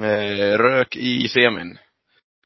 [0.00, 1.78] Eh, rök i semin.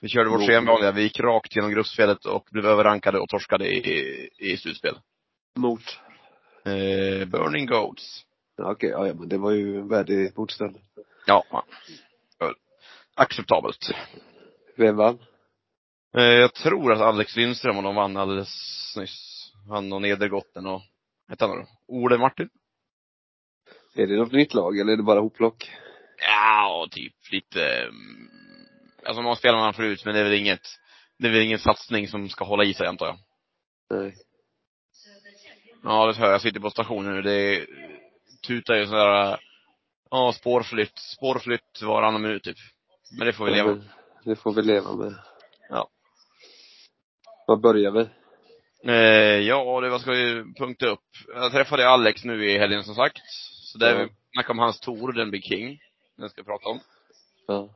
[0.00, 4.30] Vi körde vårt sedvanliga, vi gick rakt genom gruppspelet och blev överrankade och torskade i,
[4.38, 4.98] i slutspel.
[5.56, 5.82] Mot?
[6.64, 8.24] Eh, Burning Goats.
[8.56, 10.76] Ja, okej, ja, ja, men det var ju en värdig motstånd.
[11.26, 11.44] Ja.
[11.50, 11.64] ja.
[13.14, 13.90] Acceptabelt.
[14.76, 15.18] Vem vann?
[16.16, 19.52] Eh, jag tror att Alex Lindström och de vann alldeles nyss.
[19.68, 20.82] Han och Nedergotten och,
[21.28, 21.66] hette han då?
[21.86, 22.48] Ole Martin?
[23.94, 25.70] Är det något nytt lag eller är det bara hopplock?
[26.26, 28.28] Ja, typ lite, mm,
[29.06, 30.68] alltså man spelar man förut men det är väl inget,
[31.18, 33.18] det är väl ingen satsning som ska hålla i sig antar jag.
[33.90, 34.14] Nej.
[35.84, 36.34] Ja, det hör jag.
[36.34, 37.22] Jag sitter på stationen nu.
[37.22, 37.66] Det
[38.46, 39.40] tutar ju sådär,
[40.10, 42.56] ja, spårflytt, spårflytt varannan minut typ.
[43.18, 43.88] Men det får vi leva med.
[44.24, 45.14] Det får vi leva med.
[45.68, 45.88] Ja.
[47.46, 48.08] Vad börjar vi?
[48.84, 51.04] Eh, ja, det vad ska vi punkta upp?
[51.34, 53.22] Jag träffade Alex nu i helgen som sagt.
[53.72, 53.98] Så där Ja.
[53.98, 55.78] vi snackade om hans tour, den Big King.
[56.16, 56.80] Den ska vi prata om.
[57.46, 57.68] Ja.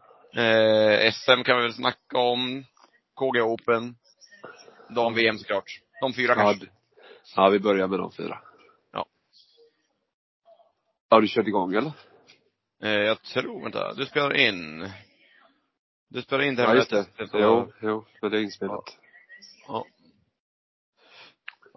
[0.42, 2.64] Eh, SM kan vi väl snacka om.
[3.14, 3.96] KG Open.
[4.88, 5.80] Dam-VM såklart.
[6.00, 6.66] De fyra Ja, kanske.
[7.36, 8.40] ja, vi börjar med de fyra.
[8.92, 9.06] Ja.
[11.10, 11.92] Har du kört igång eller?
[12.82, 14.90] Eh, jag tror, vänta, du spelar in.
[16.08, 16.96] Du spelar in det här Ja, just det.
[16.96, 17.30] mötet.
[17.32, 18.98] Jo, jo, men det är inspelat.
[19.68, 19.86] Ja.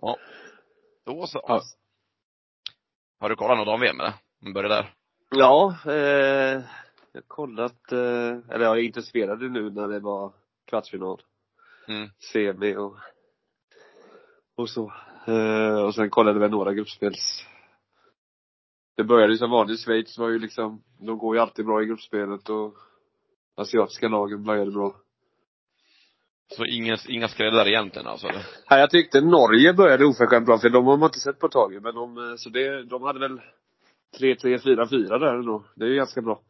[0.01, 0.17] Ja.
[1.05, 1.41] Då så.
[1.47, 1.61] Ja.
[3.19, 4.13] Har du kollat något om VM eller?
[4.41, 4.93] Vi börjar där.
[5.29, 5.93] Ja, eh,
[7.11, 10.33] jag har kollat, eh, eller jag intresserad nu när det var
[10.67, 11.21] kvartsfinal,
[11.87, 12.09] Mm.
[12.33, 12.97] semi och,
[14.55, 14.93] och så.
[15.27, 17.45] Eh, och sen kollade vi några gruppspels.
[18.97, 21.85] Det började ju som vanligt, Schweiz var ju liksom, de går ju alltid bra i
[21.85, 22.73] gruppspelet och
[23.55, 24.95] asiatiska lagen började bra.
[26.55, 28.45] Så inga, inga skrällar egentligen alltså eller?
[28.69, 31.51] Nej, jag tyckte Norge började oförskämt bra, för de har man inte sett på ett
[31.51, 33.41] tag men de, eh, så det, de hade väl
[34.19, 35.63] 3-3, 4-4 där ändå.
[35.75, 36.41] Det är ju ganska bra.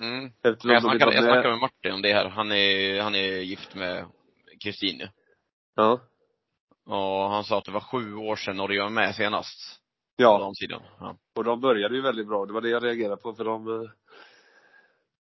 [0.00, 0.30] Mm.
[0.42, 2.28] Eftersom Jag de- snackade, de jag snackade med Martin om det här.
[2.28, 4.04] Han är, han är gift med
[4.64, 5.08] Kristin.
[5.74, 6.00] Ja.
[6.86, 9.80] Och han sa att det var sju år sedan Norge var med senast.
[10.16, 10.38] På Ja.
[10.38, 10.82] damsidan.
[11.00, 11.16] Ja.
[11.36, 12.46] Och de började ju väldigt bra.
[12.46, 13.90] Det var det jag reagerade på för de eh,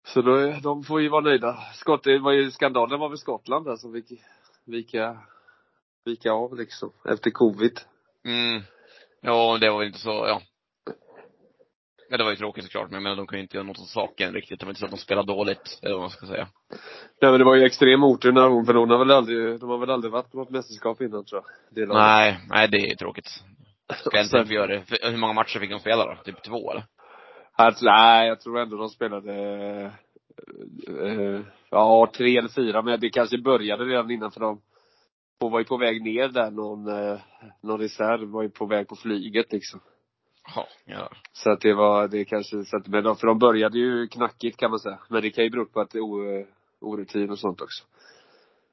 [0.07, 1.57] Så då, är- de får ju vara nöjda.
[1.75, 4.21] Skott, det var ju skandalen var väl Skottland där som fick
[4.65, 5.19] vika,
[6.05, 6.93] vika av liksom.
[7.09, 7.81] Efter covid.
[8.25, 8.63] Mm.
[9.21, 10.43] Ja, det var väl inte så, ja.
[12.12, 13.78] Ja, det var ju tråkigt såklart, men jag menar, de kan ju inte göra något
[13.78, 14.60] åt saken riktigt.
[14.60, 16.48] Det var inte så att de spelade dåligt, eller vad man ska säga.
[17.21, 19.69] Nej men det var ju extrem otur när hon, för hon har väl aldrig, de
[19.71, 21.43] har väl aldrig varit på något mästerskap innan tror
[21.75, 21.88] jag.
[21.88, 23.28] Nej, nej det är tråkigt.
[24.04, 24.82] Ska inte göra det.
[25.03, 26.16] Hur många matcher fick de spela då?
[26.25, 26.84] Typ två eller?
[27.53, 29.34] Alltså, nej, jag tror ändå de spelade
[30.88, 31.41] eh,
[31.71, 34.60] Ja, tre eller fyra, men det kanske började redan innan för de
[35.41, 37.21] Hon var ju på väg ner där, någon, eh,
[37.62, 39.81] någon reserv var ju på väg på flyget liksom.
[40.55, 41.11] Ja, ja.
[41.33, 44.56] Så att det var, det kanske, så att, men de, för de började ju knackigt
[44.56, 44.99] kan man säga.
[45.09, 46.47] Men det kan ju bero på att det är o,
[46.81, 47.84] orutin och sånt också.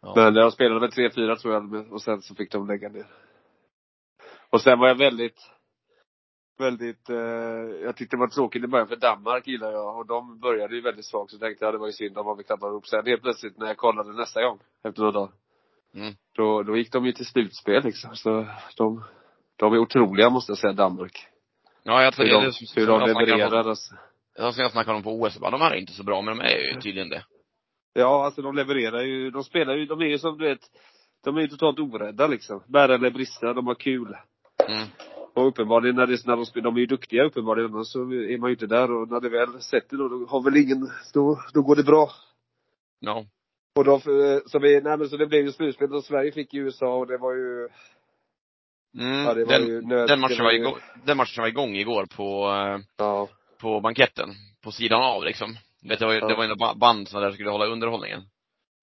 [0.02, 0.14] Ja.
[0.16, 3.06] Men de spelade väl 3-4 tror jag, och sen så fick de lägga ner.
[4.50, 5.52] Och sen var jag väldigt,
[6.58, 7.18] väldigt, eh,
[7.84, 10.82] jag tyckte det var tråkigt i början för Danmark gillar jag och de började ju
[10.82, 12.88] väldigt svagt så tänkte jag det var ju synd om man fick tappa ihop.
[12.88, 15.34] Sen helt plötsligt när jag kollade nästa gång, efter några dagar.
[15.94, 16.14] Mm.
[16.36, 18.16] Då, då gick de ju till slutspel liksom.
[18.16, 18.48] Så
[18.78, 19.04] de,
[19.56, 21.28] de är otroliga måste jag säga, Danmark.
[21.88, 23.96] Ja, jag tror Hur det de, är som- hur de alltså.
[24.38, 26.38] Ja, som jag snackade om på OS, bara, de här är inte så bra, men
[26.38, 27.24] de är ju tydligen det.
[27.94, 30.60] Ja, alltså de levererar ju, de spelar ju, de är ju som du vet,
[31.24, 32.64] de är ju totalt orädda liksom.
[32.68, 34.18] Bära eller brista, de har kul.
[34.68, 34.88] Mm.
[35.36, 38.38] Och uppenbarligen när, det, när de spelar, de är ju duktiga uppenbarligen, och så är
[38.38, 41.40] man ju inte där och när det väl sätter då, då har väl ingen, då,
[41.54, 42.10] då går det bra.
[43.00, 43.26] Ja.
[43.76, 46.54] Och då, eh, så vi, nej men så det blev ju slutspel och Sverige fick
[46.54, 47.70] ju USA och det var ju,
[48.98, 49.26] Mm.
[49.26, 50.76] ja den, ju nöd, den, matchen var ju- igång,
[51.06, 53.28] den matchen var igång igår på, eh, Ja.
[53.62, 54.30] på banketten.
[54.64, 55.58] På sidan av liksom.
[55.90, 56.28] Vet, det var ju, Ja.
[56.28, 58.22] det var ju band som där skulle hålla underhållningen.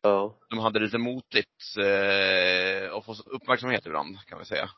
[0.03, 0.35] Ja.
[0.51, 4.69] De hade lite motigt, eh, att få uppmärksamhet ibland, kan vi säga.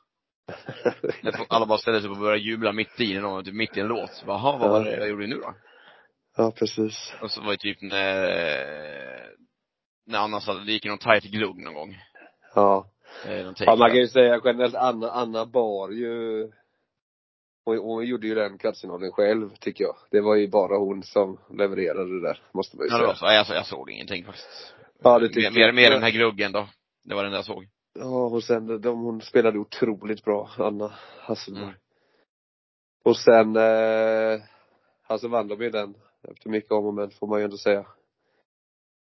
[1.49, 3.87] Alla bara ställde sig upp och började jubla mitt i, någon, typ mitt i en
[3.87, 4.25] låt.
[4.27, 5.55] Jaha, vad var det jag gjorde nu då?
[6.37, 7.15] ja, precis.
[7.23, 8.27] Och så var det typ när,
[10.06, 11.99] när Anna sa, det gick i någon tight glugg någon gång.
[12.55, 12.87] Ja.
[13.25, 16.43] Eh, Ja, man kan ju säga generellt, Anna, Anna bar ju
[17.65, 19.97] hon, hon gjorde ju den kvartsfinalen själv, tycker jag.
[20.11, 23.07] Det var ju bara hon som levererade det där, måste man ju Ja, det säga.
[23.07, 23.25] var så.
[23.27, 24.75] Ja, Jag, jag såg ingenting faktiskt.
[25.03, 25.75] Ja, det tycker mer, jag.
[25.75, 26.69] mer, mer den här gluggen då.
[27.05, 27.67] Det var den där jag såg.
[27.99, 31.65] Ja, och sen, de, hon spelade otroligt bra, Anna Hasselberg.
[31.65, 31.75] Mm.
[33.05, 34.41] Och sen, eh,
[35.07, 35.95] alltså vann de ju den,
[36.29, 37.87] efter mycket om och men, får man ju ändå säga.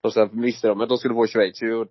[0.04, 1.86] Och sen visste de att de skulle få Schweiz ju.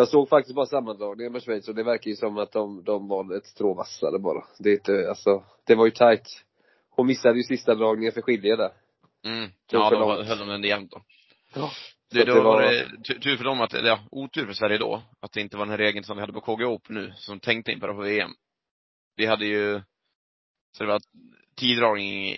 [0.00, 3.08] Jag såg faktiskt bara sammandragningen med Schweiz och det verkar ju som att de, de
[3.08, 4.44] var ett strå vassare bara.
[4.58, 6.44] Det är inte, alltså, det var ju tight.
[6.90, 8.72] Hon missade ju sista dragningen för skilje där.
[9.24, 9.50] Mm.
[9.70, 11.02] Ja, då höll de den jämnt då.
[11.54, 11.70] Ja.
[12.10, 14.52] Det, då det var var- det tu- tur för dem att, eller ja, otur för
[14.52, 16.94] Sverige då, att det inte var den här regeln som vi hade på KG Open
[16.94, 18.30] nu, som tänkte införa på VM.
[19.16, 19.80] Vi hade ju,
[20.76, 21.00] så det var
[21.56, 22.36] tiddragning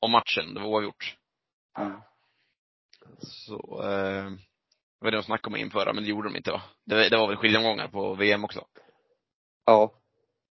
[0.00, 1.16] om matchen, det var oavgjort.
[1.78, 1.92] Mm.
[3.18, 4.30] Så, eh,
[5.02, 6.62] det var det de snackade om att införa, men det gjorde de inte va?
[6.86, 8.64] Det, det var väl skiljeomgångar på VM också?
[9.66, 9.92] Ja.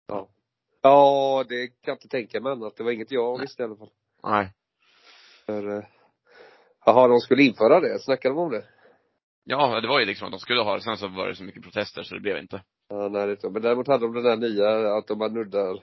[0.07, 0.29] Ja.
[0.81, 2.75] Ja, det kan jag inte tänka mig annat.
[2.77, 3.41] Det var inget jag Nej.
[3.41, 3.89] visste i alla fall.
[4.23, 4.51] Nej.
[5.45, 5.83] För, eh,
[6.85, 7.99] jaha, de skulle införa det.
[7.99, 8.63] Snackade de om det?
[9.43, 11.43] Ja, det var ju liksom att de skulle ha det, sen så var det så
[11.43, 12.63] mycket protester så det blev inte.
[12.89, 13.49] Ja, nej, det.
[13.49, 15.79] Men däremot hade de den där nya, att om man nuddar,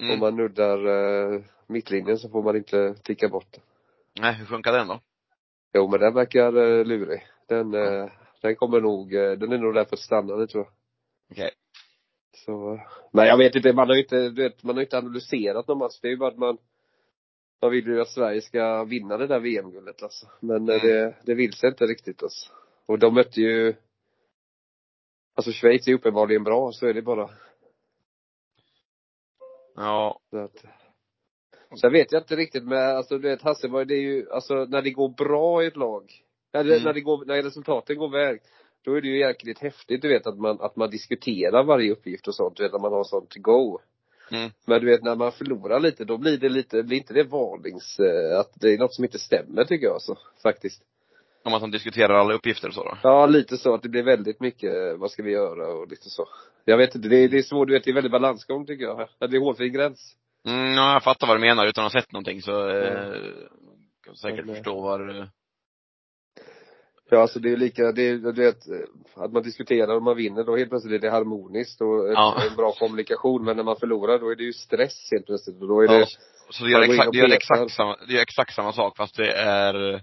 [0.00, 0.12] Mm.
[0.14, 3.56] om man nuddar eh, mittlinjen så får man inte ticka bort.
[4.20, 5.00] Nej, hur funkar den då?
[5.72, 7.26] Jo, men den verkar eh, lurig.
[7.48, 8.10] Den, eh,
[8.42, 10.72] den kommer nog, eh, den är nog där för att stanna, det tror jag.
[11.32, 11.50] Okej.
[12.36, 12.80] Så,
[13.12, 15.68] men jag vet inte, man har ju inte, du vet, man har ju inte analyserat
[15.68, 15.98] någon match.
[16.02, 16.58] Det är ju bara att man,
[17.62, 20.26] man vill ju att Sverige ska vinna det där VM-guldet alltså.
[20.40, 20.88] Men eh, Mm.
[20.88, 22.52] det, det vill sig inte riktigt alltså.
[22.86, 23.74] Och de mötte ju,
[25.34, 27.30] alltså Schweiz är uppenbarligen bra, så är det bara.
[29.76, 30.20] Ja.
[30.30, 30.64] Så att,
[31.78, 34.82] sen vet jag inte riktigt med, alltså du vet Hasselborg, det är ju, alltså när
[34.82, 36.12] det går bra i ett lag,
[36.52, 36.84] eller Mm.
[36.84, 38.40] när det går, när resultaten går väg,
[38.84, 42.28] då är det ju jäkligt häftigt du vet att man, att man diskuterar varje uppgift
[42.28, 43.78] och sånt, du vet när man har sånt go.
[44.32, 44.50] Mm.
[44.66, 47.98] Men du vet när man förlorar lite, då blir det lite, blir inte det varnings,
[48.00, 50.82] eh, att det är något som inte stämmer tycker jag alltså, faktiskt.
[51.42, 52.98] Om att de diskuterar alla uppgifter och så då?
[53.02, 56.10] Ja, lite så att det blir väldigt mycket, eh, vad ska vi göra och lite
[56.10, 56.28] så.
[56.64, 58.84] Jag vet inte, det är, det är svårt, du vet, det är väldigt balansgång tycker
[58.84, 59.08] jag.
[59.18, 60.16] Det är hårfin gräns.
[60.46, 63.14] Mm, ja, jag fattar vad du menar utan att ha sett någonting så, eh,
[64.04, 65.26] kan säkert Men, förstå vad eh,
[67.12, 68.58] Ja, alltså det är lika, det är, du vet,
[69.16, 72.42] att man diskuterar och man vinner, då helt plötsligt är det harmoniskt och Ja.
[72.50, 73.44] en bra kommunikation.
[73.44, 75.62] Men när man förlorar, då är det ju stress helt plötsligt.
[75.62, 76.06] Och då är Ja, det,
[76.50, 79.32] så det gör, exakt, det gör exakt samma, det gör exakt samma sak fast det
[79.32, 80.02] är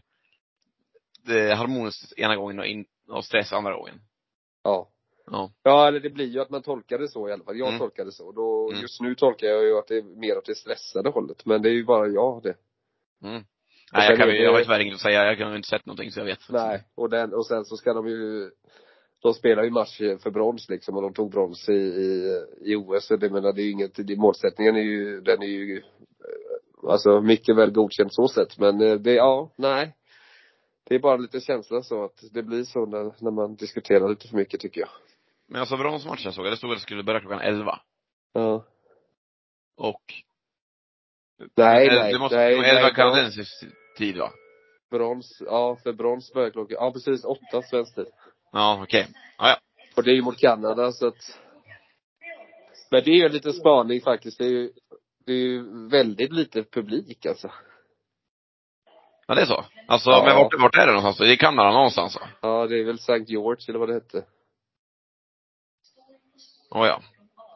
[1.25, 3.95] det är harmoniskt ena gången och, in, och stress andra gången.
[4.63, 4.89] ja.
[5.31, 5.51] Ja.
[5.63, 7.57] Ja, eller det blir ju att man tolkar det så i alla fall.
[7.57, 7.79] Jag Mm.
[7.79, 8.31] tolkar det så.
[8.31, 8.81] Då, Mm.
[8.81, 11.45] just nu tolkar jag ju att det är mer åt det stressade hållet.
[11.45, 12.55] Men det är ju bara jag det.
[13.23, 13.43] Mm.
[13.93, 15.85] Nej, jag kan ju, jag har tyvärr inget att säga, jag har ju inte sett
[15.85, 16.83] någonting så jag vet Nej.
[16.95, 18.51] Och, den, och sen så ska de ju
[19.21, 23.05] de spelar ju match för brons liksom och de tog brons i, i, i OS.
[23.07, 26.89] Så det menar, det är ju inget, det, målsättningen är ju, den är ju eh,
[26.89, 28.57] alltså mycket väl godkänd så sett.
[28.59, 29.95] Men eh, det, ja, nej.
[30.89, 34.27] Det är bara lite känsla så att det blir så när, när man diskuterar lite
[34.27, 34.89] för mycket tycker jag.
[35.47, 37.79] Men alltså bronsmatchen såg jag, det stod att det skulle börja klockan 11.
[38.33, 38.65] Ja.
[39.77, 40.01] Och
[41.55, 43.51] Nej, nej, Det måste nej, vara 11 nej, kanadensisk
[43.97, 44.31] tid va?
[44.91, 48.07] Brons, ja för brons börjar klockan, ja precis åtta svensk tid.
[48.51, 49.07] Ja, okej.
[49.37, 49.57] Ja, ja.
[49.95, 51.39] Och det är ju mot Kanada så att
[52.91, 54.37] Men det är ju en liten spaning faktiskt.
[54.37, 54.71] Det är ju,
[55.25, 57.51] det är ju väldigt lite publik alltså.
[59.27, 59.65] Ja, det är så?
[59.87, 60.23] Alltså, Ja.
[60.25, 61.17] men vart, vart är det någonstans?
[61.17, 62.27] Det är i Kanada någonstans va?
[62.41, 63.17] Ja, det är väl St.
[63.27, 64.25] George eller vad det hette.
[66.69, 67.01] Oh, ja.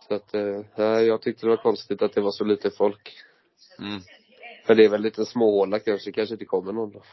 [0.07, 3.13] Så att, eh, jag tyckte det var konstigt att det var så lite folk.
[3.79, 4.01] Mm.
[4.65, 7.03] För det är väl lite småhåla kanske, kanske inte kommer någon då.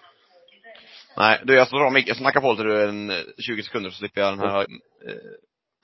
[1.16, 4.20] Nej, du jag ska dra micken, snacka på lite en eh, 20 sekunder så slipper
[4.20, 4.66] jag den här,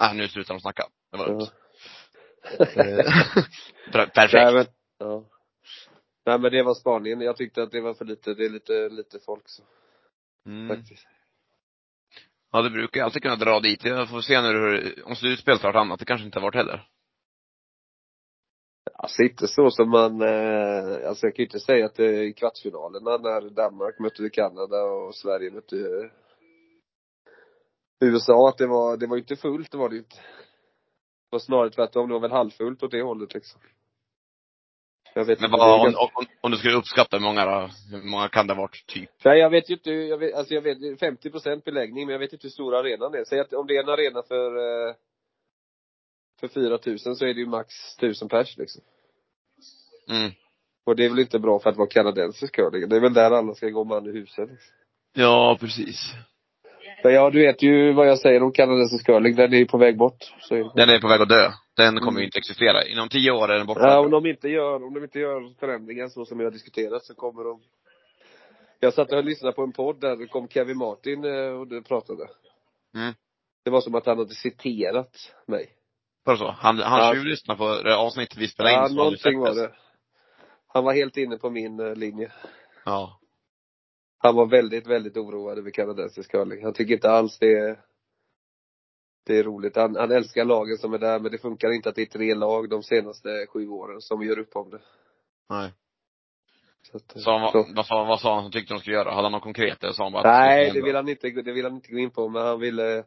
[0.00, 0.86] eh, äh, nu slutar de snacka.
[1.12, 1.46] Det var dumt.
[2.58, 2.64] Ja.
[2.64, 2.66] Eh,
[3.92, 4.32] per- Perfekt.
[4.44, 4.66] Nej men,
[4.98, 5.24] ja.
[6.26, 7.20] Nej men det var spaningen.
[7.20, 9.62] Jag tyckte att det var för lite, det är lite, lite folk så,
[10.46, 10.76] Mm.
[10.76, 11.06] faktiskt.
[12.54, 13.84] Ja, du brukar ju alltid kunna dra dit.
[13.84, 15.98] Jag får se nu hur, om slutspelet har varit annat.
[15.98, 16.88] Det kanske inte har varit heller.
[18.94, 22.22] Alltså inte så som man, eh, alltså jag kan ju inte säga att det är
[22.22, 26.10] i kvartsfinalerna när Danmark mötte Kanada och Sverige mötte eh,
[28.00, 30.16] USA att det var, det var ju inte fullt, det var det ju inte.
[30.16, 33.60] Det var snarare tvärtom, det var väl halvfullt åt det hållet liksom.
[35.14, 35.58] Jag vet Men inte.
[35.58, 37.70] vad, om, om, om du skulle uppskatta hur många då?
[37.90, 39.10] Hur många kan det ha varit, typ?
[39.24, 42.20] Nej jag vet ju inte, jag vet, alltså jag vet 50 procent beläggning men jag
[42.20, 43.24] vet inte hur stor arenan är.
[43.24, 44.56] Säg att om det är en arena för
[44.88, 44.94] eh,
[46.40, 48.82] för 4000 så är det ju max 1000 pers liksom.
[50.08, 50.30] Mm.
[50.86, 52.88] Och det är väl inte bra för att vara kanadensisk curling.
[52.88, 54.50] Det är väl där alla ska gå man i huset.
[54.50, 54.74] Liksom.
[55.14, 56.12] Ja, precis.
[57.04, 59.36] Men ja, du vet ju vad jag säger om kanadensisk curling.
[59.36, 60.34] Den är ju på väg bort.
[60.40, 60.72] Så.
[60.74, 61.50] Den är på väg att dö.
[61.76, 62.18] Den kommer Mm.
[62.20, 62.84] ju inte existera.
[62.86, 63.80] Inom tio år är den borta.
[63.80, 67.04] Ja, om de inte gör, om de inte gör förändringar så som vi har diskuterat
[67.04, 67.60] så kommer de
[68.80, 72.28] Jag satt och lyssnade på en podd där det kom Kevin Martin eh, och pratade.
[72.94, 73.14] Mm.
[73.64, 75.16] Det var som att han hade citerat
[75.46, 75.68] mig.
[76.24, 76.50] Vadå så?
[76.58, 77.14] Han, han Ja.
[77.14, 79.72] tjuvlyssnade på det avsnittet vi spelade in Ja, någonting var det.
[80.68, 82.32] Han var helt inne på min eh, linje.
[82.84, 83.20] Ja.
[84.18, 86.64] Han var väldigt, väldigt oroad över kanadensisk curling.
[86.64, 87.80] Han tycker inte alls det är
[89.26, 89.76] det är roligt.
[89.76, 92.34] Han, han älskar lagen som är där, men det funkar inte att det är tre
[92.34, 94.80] lag de senaste sju åren som gör upp om det.
[95.50, 95.72] Nej.
[96.82, 97.30] Så att, han, så.
[97.62, 99.10] vad, vad, sa, vad sa han som tyckte de skulle göra?
[99.10, 101.64] Hade han något konkret eller sa han bara Nej, det vill han inte, det vill
[101.64, 103.04] han inte gå in på, men han ville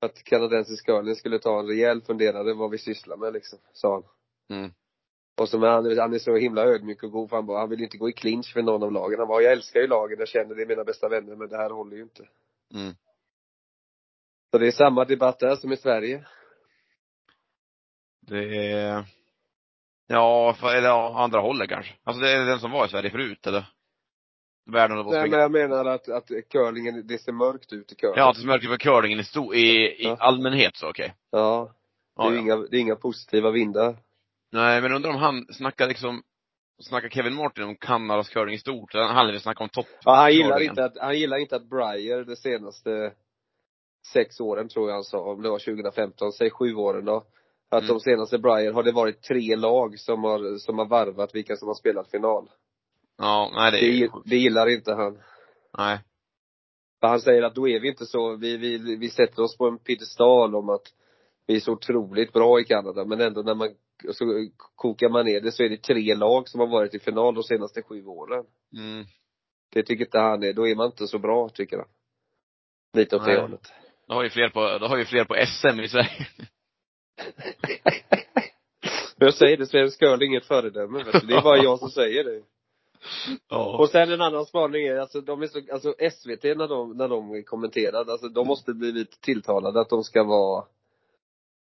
[0.00, 4.04] att kanadensisk curling skulle ta en rejäl funderare vad vi sysslar med liksom, sa han.
[4.58, 4.72] Mm.
[5.36, 7.70] Och så men han, han är så himla ödmjuk och god för han bara, han
[7.70, 9.18] vill inte gå i clinch för någon av lagen.
[9.18, 11.56] Han bara, jag älskar ju lagen, jag känner det är mina bästa vänner, men det
[11.56, 12.28] här håller ju inte.
[12.74, 12.94] Mm.
[14.52, 16.24] Så det är samma debatt där som i Sverige.
[18.20, 19.04] Det är,
[20.06, 21.94] ja, eller ja, andra hållet kanske.
[22.04, 23.64] Alltså det är den som var i Sverige förut eller?
[24.70, 28.14] Världen Nej, men jag menar att, att curlingen, det ser mörkt ut i curling.
[28.16, 30.16] Ja, det är mörkt för curlingen i, sto, i, i Ja.
[30.20, 31.14] allmänhet så okej.
[31.30, 31.74] Ja.
[32.16, 33.96] Det är Ja, inga, det är inga positiva vindar.
[34.52, 36.22] Nej, men undrar om han snackar liksom,
[36.82, 38.94] snackar Kevin Martin om Kanadas curling i stort?
[38.94, 40.70] Han vill snacka om topp Ja, han gillar curlingen.
[40.72, 43.12] inte att, han gillar inte att Breyer de senaste
[44.06, 47.24] sex åren tror jag han sa, om det var 2015, säg sju åren då.
[47.68, 47.94] Att Mm.
[47.94, 51.68] de senaste Breyer har det varit tre lag som har, som har varvat vilka som
[51.68, 52.50] har spelat final.
[53.18, 55.18] Ja, nej det Det, det gillar inte han.
[55.78, 55.98] Nej.
[57.00, 59.78] Han säger att då är vi inte så, vi, vi, vi sätter oss på en
[59.78, 60.86] piedestal om att
[61.46, 63.68] vi är så otroligt bra i Kanada, men ändå när man,
[64.12, 67.34] så kokar man ner det så är det tre lag som har varit i final
[67.34, 68.44] de senaste sju åren.
[68.76, 69.04] Mm.
[69.72, 71.88] Det tycker inte han är, då är man inte så bra tycker han.
[72.92, 73.72] Lite åt det hållet.
[74.12, 76.26] Då har ju fler på, då har ju fler på SM i Sverige.
[79.16, 81.04] Jag säger det, svensk curling är ett föredöme.
[81.28, 82.42] Det är bara jag som säger det.
[83.48, 83.78] Ja.
[83.78, 87.08] Och sen en annan spaning är, alltså de är så, alltså SVT när de, när
[87.08, 90.64] de kommenterade, alltså de måste bli lite tilltalade att de ska vara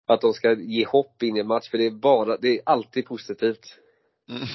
[0.08, 2.62] att de ska ge hopp in i en match, för det är bara, det är
[2.66, 3.80] alltid positivt.
[4.30, 4.48] Mm.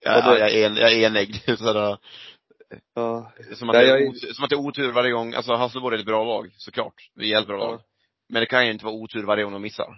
[0.00, 1.42] Ja, jag är, jag är enig.
[1.58, 1.98] Sådär,
[2.94, 3.32] Ja.
[3.54, 5.34] som, att Nej, det är jag otur, som att det är otur varje gång.
[5.34, 7.10] Alltså Hasselborg är ett bra lag, såklart.
[7.14, 7.70] Vi är ett bra Ja.
[7.70, 7.80] lag.
[8.28, 9.96] Men det kan ju inte vara otur varje gång de missar.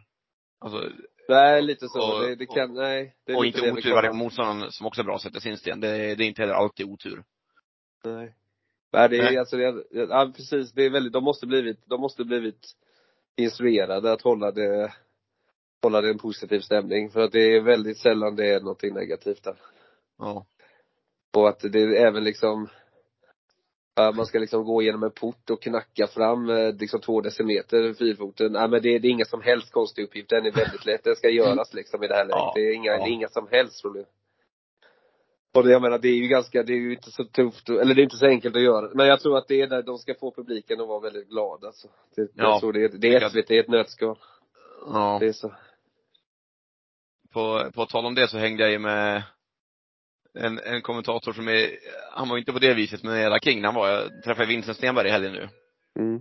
[0.61, 0.91] Alltså,
[1.29, 2.15] Nej, lite så.
[2.15, 3.15] Och- det, det kan, nej.
[3.27, 5.57] Det är och inte vi otur varje gång motståndaren, som också är bra, sätter sin
[5.57, 5.81] sten.
[5.81, 7.25] Det, det är inte heller alltid otur.
[8.05, 8.35] Nej.
[8.93, 9.39] Nej, det är Nej.
[9.39, 12.67] alltså, det, ja precis, det är väldigt, de måste blivit, de måste blivit
[13.37, 14.93] instruerade att hålla det,
[15.83, 17.11] hålla det en positiv stämning.
[17.11, 19.57] För att det är väldigt sällan det är någonting negativt där.
[20.19, 20.47] Ja.
[21.37, 22.69] Och att det är även liksom,
[23.97, 28.53] man ska liksom gå igenom en port och knacka fram eh, liksom två decimeter fyrfoten.
[28.53, 30.29] Nej men det, det är inga som helst konstig uppgift.
[30.31, 31.05] Den är väldigt lätt.
[31.05, 32.37] Den ska göras liksom i det här läget.
[32.37, 32.53] Ja.
[32.55, 32.97] Det är inga, Ja.
[33.05, 34.05] det är inga som helst problem.
[35.55, 37.95] Och det, jag menar, det är ju ganska, det är ju inte så tufft, eller
[37.95, 38.91] det är inte så enkelt att göra.
[38.95, 41.67] Men jag tror att det är där de ska få publiken att vara väldigt glada
[41.67, 41.89] alltså.
[42.17, 42.57] Det, det, Ja.
[42.57, 44.19] är så det, det är SVT i ett nötskal.
[44.87, 45.17] ja.
[45.21, 45.53] Det är så.
[47.33, 49.23] På, på tal om det så hängde jag ju med
[50.39, 51.71] en, en kommentator som är,
[52.13, 55.09] han var inte på det viset, men Eda King, han var, jag träffade Vincent Stenberg
[55.09, 55.49] i helgen nu.
[55.99, 56.21] Mm.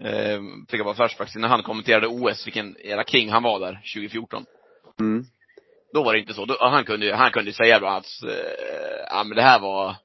[0.00, 3.72] Eh, fick jag bara flashbacks när han kommenterade OS, vilken Eda King han var där,
[3.94, 4.46] 2014.
[5.00, 5.24] Mm.
[5.92, 6.44] Då var det inte så.
[6.44, 9.96] Då, han kunde han kunde säga bland annat, eh, ja men det här var,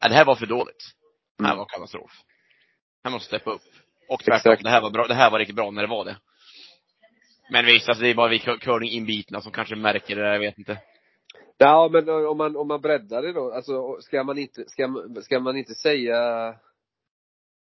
[0.00, 0.84] ja, det här var för dåligt.
[1.38, 1.58] Det här Mm.
[1.58, 2.10] var katastrof.
[3.04, 3.62] Här måste steppa upp.
[4.08, 6.16] Och tvärtom, det här var bra, det här var riktigt bra när det var det.
[7.50, 10.40] Men visst, alltså det är bara vi cur- curlinginbitna som kanske märker det där, jag
[10.40, 10.78] vet inte.
[11.58, 15.22] Ja men om man, om man breddar det då, alltså ska man inte, ska, man-
[15.22, 16.18] ska man inte säga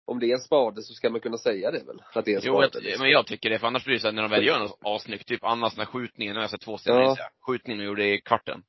[0.08, 2.02] om det är en spade så ska man kunna säga det väl?
[2.14, 2.70] Att det är en Jo, spade.
[2.74, 3.02] jag, liksom.
[3.02, 5.28] men jag tycker det, för annars blir det så när de väl gör något assnyggt,
[5.28, 7.16] typ annars när skjutningen, nu har jag sett två ställen, Ja.
[7.48, 8.64] skjutningen de gjorde i kvarten.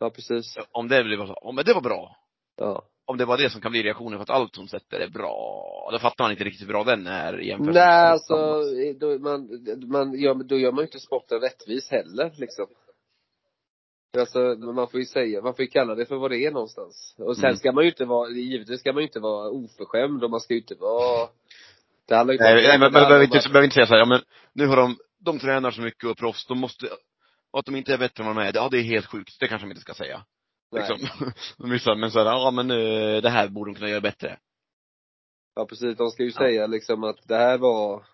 [0.00, 0.56] Ja precis.
[0.70, 2.16] Om det blir så, men det var bra.
[2.56, 2.84] Ja.
[3.04, 5.88] Om det var det som kan bli reaktionen för att allt hon sätter är bra,
[5.92, 8.62] då fattar man inte riktigt hur bra den är jämfört Nej alltså,
[9.00, 9.48] då, man,
[9.90, 12.66] man gör, då gör man ju inte sporten rättvis heller liksom.
[14.18, 14.38] Alltså,
[14.74, 17.14] man får ju säga, man får ju kalla det för vad det är någonstans.
[17.18, 17.56] Och sen Mm.
[17.56, 20.54] ska man ju inte vara, givetvis ska man ju inte vara oförskämd och man ska
[20.54, 21.28] ju inte vara
[22.08, 23.98] det handlar ju inte Nej, nej men man behöver inte, behöver inte säga så här,
[24.00, 24.20] ja men
[24.52, 26.86] nu har de, de tränar så mycket och är proffs, de måste,
[27.50, 29.40] och att de inte är bättre än vad de är, ja det är helt sjukt,
[29.40, 30.24] det kanske de inte ska säga.
[30.72, 30.88] Nej.
[30.98, 31.30] Liksom.
[32.00, 34.38] Men så här, ja men eh, det här borde de kunna göra bättre.
[35.54, 36.38] Ja precis, de ska ju Ja.
[36.38, 38.04] säga liksom att det här var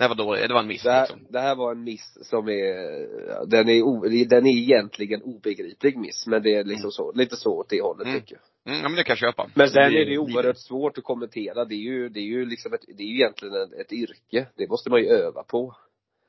[0.00, 1.26] Det här var dåligt, det var en miss det här, liksom.
[1.30, 6.26] det här var en miss som är, den är, o, den är egentligen obegriplig miss,
[6.26, 6.90] men det är liksom Mm.
[6.90, 8.20] så, lite så åt det hållet Mm.
[8.20, 8.72] tycker jag.
[8.72, 9.50] Mm, ja men det kan jag köpa.
[9.54, 12.46] Men sen är det ju oerhört svårt att kommentera, det är ju, det är ju
[12.46, 14.46] liksom ett, det är ju egentligen ett, ett yrke.
[14.56, 15.76] Det måste man ju öva på.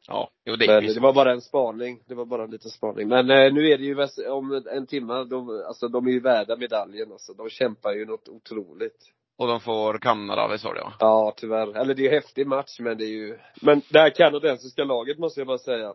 [0.07, 2.71] Ja, jo det är Men det var bara en spaning, det var bara en liten
[2.71, 3.07] spaning.
[3.07, 6.55] Men eh, nu är det ju om en timme, de, alltså de är ju värda
[6.57, 7.33] medaljen alltså.
[7.33, 9.11] De kämpar ju något otroligt.
[9.41, 10.93] Och de får Kanada, det sa du ja.
[11.00, 11.77] Ja, tyvärr.
[11.77, 15.19] Eller det är ju häftig match, men det är ju Men det här kanadensiska laget
[15.19, 15.93] måste jag bara säga.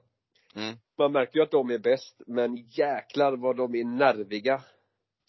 [0.56, 0.76] Mm.
[0.98, 4.60] Man märker ju att de är bäst, men jäklar vad de är nerviga.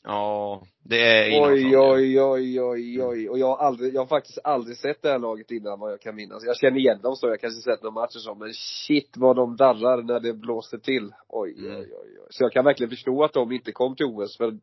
[0.04, 3.30] Ja, det är Oj, oj, oj, oj, oj.
[3.30, 6.02] Och jag har aldrig, jag har faktiskt aldrig sett det här laget innan vad jag
[6.02, 6.44] kan minnas.
[6.46, 9.56] Jag känner igen dem så, jag kanske sett några matcher så, men shit vad de
[9.56, 11.14] darrar när det blåser till.
[11.28, 11.72] Oj, Mm.
[11.72, 12.28] oj, oj, oj.
[12.30, 14.58] Så jag kan verkligen förstå att de inte kom till OS, för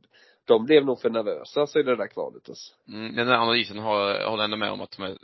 [0.45, 2.75] de blev nog för nervösa så i det där kvalet alltså.
[2.89, 5.19] Mm, den där analysen har, jag håller ändå med om att de är,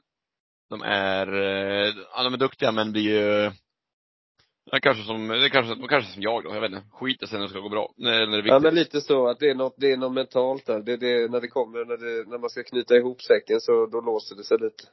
[0.70, 3.50] de är, eh, ja, de är duktiga men blir ju,
[4.70, 7.38] ja, kanske som, det kanske, de kanske som jag då, jag vet inte, skiter sig
[7.38, 7.92] när det ska gå bra.
[7.96, 8.52] När det är viktigt.
[8.52, 10.80] Ja men lite så att det är något, det är något mentalt där.
[10.80, 14.00] Det, det, när det kommer, när det, när man ska knyta ihop säcken så då
[14.00, 14.84] låser det sig lite.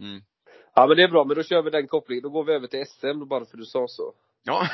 [0.00, 0.20] Mm.
[0.74, 2.22] Ja men det är bra, men då kör vi den kopplingen.
[2.22, 4.14] Då går vi över till SM då bara för du sa så.
[4.44, 4.68] Ja.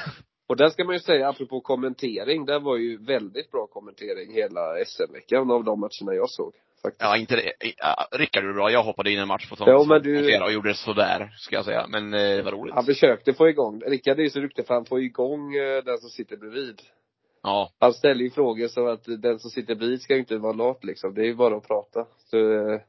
[0.48, 4.84] Och där ska man ju säga, apropå kommentering, det var ju väldigt bra kommentering hela
[4.86, 6.52] SM-veckan av de matcherna jag såg.
[6.82, 7.02] Faktiskt.
[7.02, 7.52] Ja, inte det.
[7.76, 8.70] Ja, Rickard gjorde bra.
[8.70, 11.32] Jag hoppade in en match på sånt Ja, som men du- och gjorde det sådär,
[11.38, 11.86] ska jag säga.
[11.88, 12.74] Men eh, det var roligt.
[12.74, 15.98] Han försökte få igång, Rickard är ju så duktig för han får igång eh, den
[15.98, 16.80] som sitter bredvid.
[17.42, 17.70] Ja.
[17.78, 20.84] Han ställer ju frågor så att den som sitter bredvid ska ju inte vara lat
[20.84, 21.14] liksom.
[21.14, 22.06] Det är ju bara att prata.
[22.30, 22.80] Så, eh,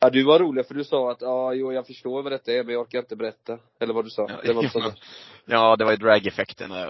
[0.00, 2.64] ja du var rolig för du sa att, ja jo jag förstår vad detta är
[2.64, 3.58] men jag orkar inte berätta.
[3.80, 4.26] Eller vad du sa.
[4.26, 4.94] Det var.
[5.44, 6.72] Ja, det var ju drag-effekten.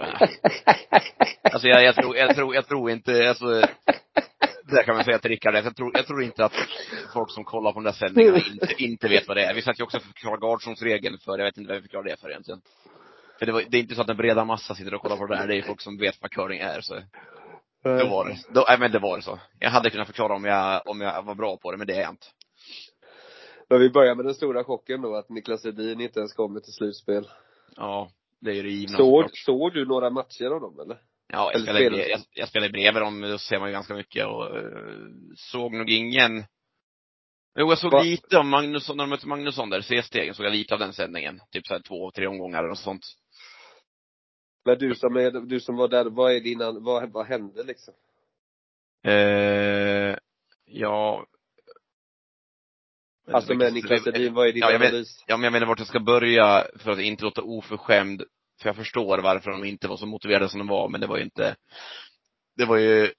[1.51, 3.61] Alltså jag, jag tror, jag tror, jag tror inte, alltså
[4.63, 6.53] det kan man säga till Rickard, jag tror, jag tror inte att
[7.13, 9.53] folk som kollar på de där sändningarna inte, inte vet vad det är.
[9.53, 12.17] Vi satt ju också och förklarade Gardssons-regeln för, jag vet inte vad vi förklarade det
[12.17, 12.61] för egentligen.
[13.39, 15.25] För det, var, det är inte så att en breda massa sitter och kollar på
[15.25, 17.01] det där, det är ju folk som vet vad curling är, så
[17.83, 19.39] då var det, då, nej men det var det så.
[19.59, 22.01] Jag hade kunnat förklara om jag, om jag var bra på det, men det är
[22.01, 22.27] jag inte.
[23.69, 26.73] Men vi börjar med den stora chocken då, att Niklas Edin inte ens kommer till
[26.73, 27.29] slutspel.
[27.75, 30.97] Ja, det är ju det givna Såg, såg du några matcher av dem eller?
[31.27, 33.93] Ja, jag Eller spelar- i- jag, jag spelar bredvid dem, då ser man ju ganska
[33.93, 34.71] mycket och eh,
[35.35, 36.43] såg nog ingen
[37.57, 38.01] Jo, jag såg Va?
[38.01, 41.41] lite om Magnusson, när de mötte Magnusson där, C-stegen, såg jag lite av den sändningen.
[41.51, 43.05] Typ såhär två, tre omgångar eller något sånt.
[44.65, 47.93] Men du som är, du som var där, vad är dina, vad, vad hände liksom?
[49.03, 50.17] Eh,
[50.65, 51.25] ja.
[53.31, 55.23] Alltså med Niklas Edin, vad är din Ja, jag analys?
[55.27, 58.23] Ja, men jag menar vart jag ska börja för att inte låta oförskämd.
[58.61, 61.17] För jag förstår varför de inte var så motiverade som de var, men det var
[61.17, 61.55] ju inte,
[62.57, 63.13] det var ju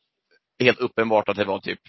[0.60, 1.80] helt uppenbart att det var typ,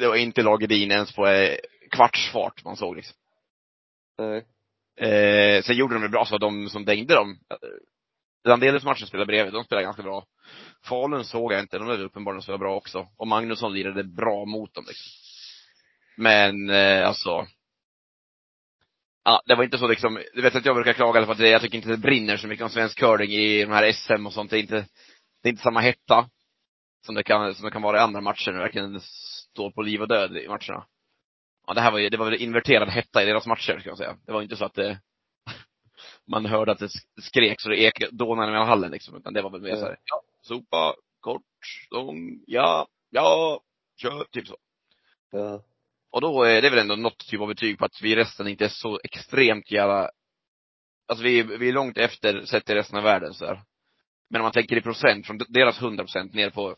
[0.00, 1.56] det var inte Lagedin ens på eh,
[1.90, 3.16] kvartsfart man såg liksom.
[4.18, 4.46] Nej.
[5.00, 7.38] Eh, sen gjorde de det bra, så de som dängde dem,
[8.46, 10.24] Landelius matchen spelade bredvid, de spelade ganska bra.
[10.84, 13.08] Falun såg jag inte, de är uppenbarligen spelade bra också.
[13.16, 15.25] Och Magnusson lirade bra mot dem liksom.
[16.16, 17.46] Men, eh, alltså.
[19.24, 21.48] Ja, det var inte så liksom, du vet att jag brukar klaga på att det,
[21.48, 24.32] jag tycker inte det brinner så mycket om svensk curling i de här SM och
[24.32, 24.50] sånt.
[24.50, 24.86] Det är inte,
[25.42, 26.28] det är inte samma hetta
[27.06, 29.82] som det kan, som det kan vara i andra matcher när det verkligen står på
[29.82, 30.86] liv och död i matcherna.
[31.66, 33.98] Ja, det här var ju, det var väl inverterad hetta i deras matcher, ska jag
[33.98, 34.16] säga.
[34.26, 35.00] Det var inte så att det,
[36.26, 36.90] man hörde att det
[37.22, 40.22] skrek så det ekade, dånade mellan hallen liksom, utan det var väl mer såhär, ja,
[40.42, 41.42] sopa, kort,
[41.90, 43.60] lång, ja, ja,
[43.96, 44.56] kör, typ så.
[45.30, 45.62] Ja.
[46.16, 48.48] Och då är det väl ändå något typ av betyg på att vi i resten
[48.48, 50.10] inte är så extremt jävla,
[51.08, 53.62] alltså vi, vi är långt efter sett till resten av världen så här.
[54.30, 56.76] Men om man tänker i procent, från deras 100 procent ner på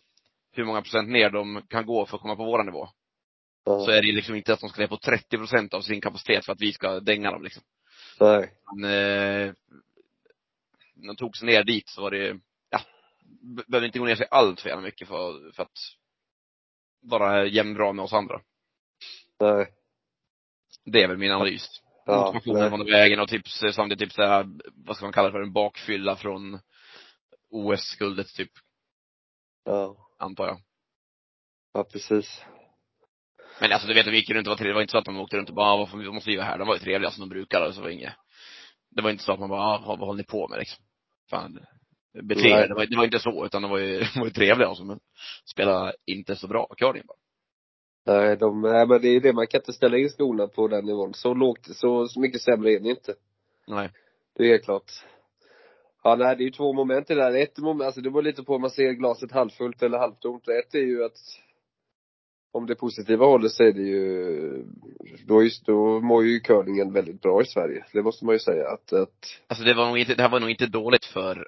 [0.53, 2.89] hur många procent ner de kan gå för att komma på våra nivå.
[3.65, 3.81] ja.
[3.81, 6.01] Så är det ju liksom inte att de ska ner på 30 procent av sin
[6.01, 7.63] kapacitet för att vi ska dänga dem liksom.
[8.21, 8.51] Nej.
[8.77, 9.55] Men, eh,
[10.95, 12.81] när de tog sig ner dit så var det, ja,
[13.57, 15.79] be- behöver inte gå ner sig allt för jävla mycket för, för att
[17.03, 18.41] vara jämnbra med oss andra.
[19.41, 19.67] Nej.
[20.85, 21.83] Det är väl min analys.
[22.07, 24.47] Ja, Motivationen vägen och tips, samtidigt typ såhär,
[24.87, 26.61] vad ska man kalla det för, en bakfylla från
[27.51, 28.51] OS-guldet typ,
[29.65, 29.97] Ja.
[30.19, 30.61] antar jag.
[31.75, 32.45] Ja, precis.
[33.61, 34.73] Men alltså du vet, de gick runt och var trevliga.
[34.73, 36.47] Det var inte så att de åkte runt och bara, ah, varför måste vi vara
[36.47, 36.59] här?
[36.59, 38.15] De var ju trevliga som de brukar, så det var inget.
[38.91, 40.85] Det var inte så att man bara, ah, vad, vad håller ni på med liksom?
[41.31, 41.59] Fan,
[42.23, 42.53] bete Nej.
[42.53, 42.69] er.
[42.69, 44.77] Det var, det var inte så, utan de var ju, de var ju trevliga och
[44.77, 45.01] så, men
[45.45, 47.19] spelade inte så bra curling bara.
[48.09, 50.85] Nej, de, nej men det är det, man kan inte ställa in skorna på den
[50.85, 51.15] nivån.
[51.15, 53.15] Så lågt, så, så mycket sämre är det inte.
[53.67, 53.91] Nej.
[54.37, 54.93] Det är helt klart.
[56.03, 57.43] Ja, nej, det är ju två moment i det där.
[57.43, 60.49] Ett moment, alltså det beror lite på om man ser glaset halvfullt eller halvtomt.
[60.49, 61.19] Ett är ju att
[62.53, 64.65] om det positiva hållet så är det ju,
[65.27, 67.85] då, just, då mår ju curlingen väldigt bra i Sverige.
[67.93, 70.41] Det måste man ju säga att, att Alltså det var nog inte, det här var
[70.41, 71.47] nog inte dåligt för,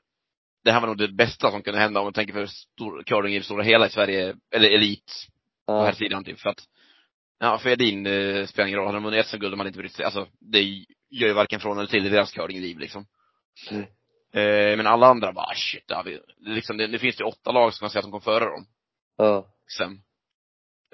[0.65, 3.35] det här var nog det bästa som kunde hända om man tänker för stor, curling
[3.35, 5.13] i det stora hela i Sverige, eller elit,
[5.79, 6.41] på här sidan typ.
[6.41, 6.65] För att,
[7.39, 8.87] ja, för Edin eh, spelar ingen roll.
[8.87, 10.05] Hade de vunnit SM-guld, de hade inte brytt sig.
[10.05, 10.63] Alltså, det
[11.11, 13.07] gör ju varken från eller till i deras curlingliv liksom.
[13.71, 13.83] Mm.
[14.33, 17.53] Eh, men alla andra bara, "Ah, shit, ja, vi, liksom, det, det finns ju åtta
[17.53, 18.67] lag som kan säga att de kom före dem.
[19.17, 19.47] ja,
[19.79, 20.03] Sen.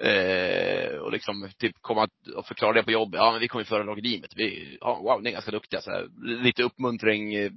[0.01, 3.17] Eh, och liksom typ komma och förklara det på jobbet.
[3.17, 4.33] Ja men vi kom ju före laget teamet.
[4.35, 5.81] Vi, ja, wow, ni är ganska duktiga.
[5.81, 6.07] Så här,
[6.43, 7.51] lite uppmuntring eh,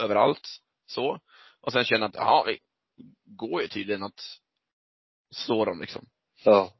[0.00, 0.48] överallt.
[0.86, 1.20] Så.
[1.60, 2.58] Och sen känna att, ja, det
[3.24, 4.20] går ju tydligen att
[5.34, 6.06] slå dem liksom.
[6.44, 6.72] Ja.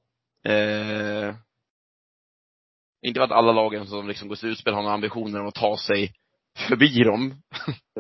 [0.51, 1.35] Eh,
[3.03, 5.77] inte för att alla lagen som liksom går slutspel har några ambitioner om att ta
[5.77, 6.13] sig
[6.69, 7.35] förbi dem.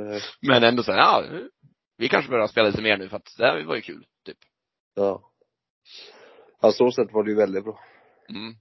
[0.00, 1.24] Eh, Men ändå så här, ja,
[1.96, 4.38] vi kanske börjar spela lite mer nu för att det här var ju kul, typ.
[4.94, 5.30] Ja.
[6.60, 7.80] Ja, så sätt var det ju väldigt bra.
[8.28, 8.54] Mm.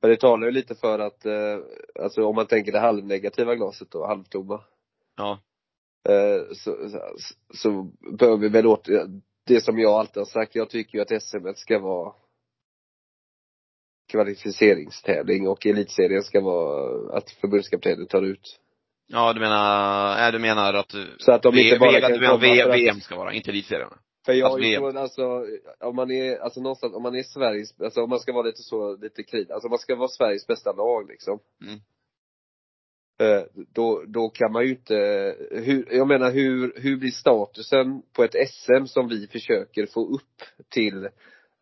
[0.00, 1.58] Men det talar ju lite för att, eh,
[2.00, 4.64] alltså om man tänker det halvnegativa glaset då, halvtomma.
[5.16, 5.38] Ja.
[6.08, 7.00] Eh, så, så,
[7.54, 7.82] så
[8.18, 9.06] bör vi väl åter,
[9.46, 12.14] det som jag alltid har sagt, jag tycker ju att SM ska vara
[14.14, 18.60] kvalificeringstävling och elitserien ska vara att förbundskaptenen tar ut.
[19.06, 22.20] Ja, du menar, nej du menar att Så att de inte bara v, kan du
[22.20, 23.88] menar komma för v, att- VM ska vara, inte elitserien?
[24.26, 24.92] För jag Alltså, VM.
[24.92, 25.46] så, alltså,
[25.80, 28.62] om man är, alltså någonstans, om man är Sveriges, alltså om man ska vara lite
[28.62, 31.38] så, lite krit, alltså om man ska vara Sveriges bästa lag liksom.
[31.62, 31.80] Mm.
[33.20, 34.94] Eh, då, då kan man ju inte,
[35.50, 40.42] hur, jag menar hur, hur blir statusen på ett SM som vi försöker få upp
[40.70, 41.08] till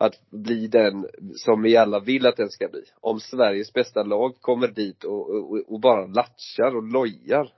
[0.05, 2.83] att bli den som vi alla vill att den ska bli.
[3.01, 7.53] Om Sveriges bästa lag kommer dit och, och, och bara latchar och lojar.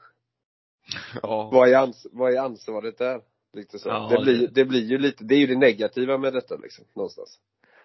[1.23, 1.51] Ja.
[1.53, 3.21] Vad är, ans vad är ansvaret där?
[3.53, 3.89] Lite så.
[3.89, 6.57] Ja, det, blir, det- det blir ju lite, det är ju det negativa med detta
[6.57, 7.39] liksom, någonstans.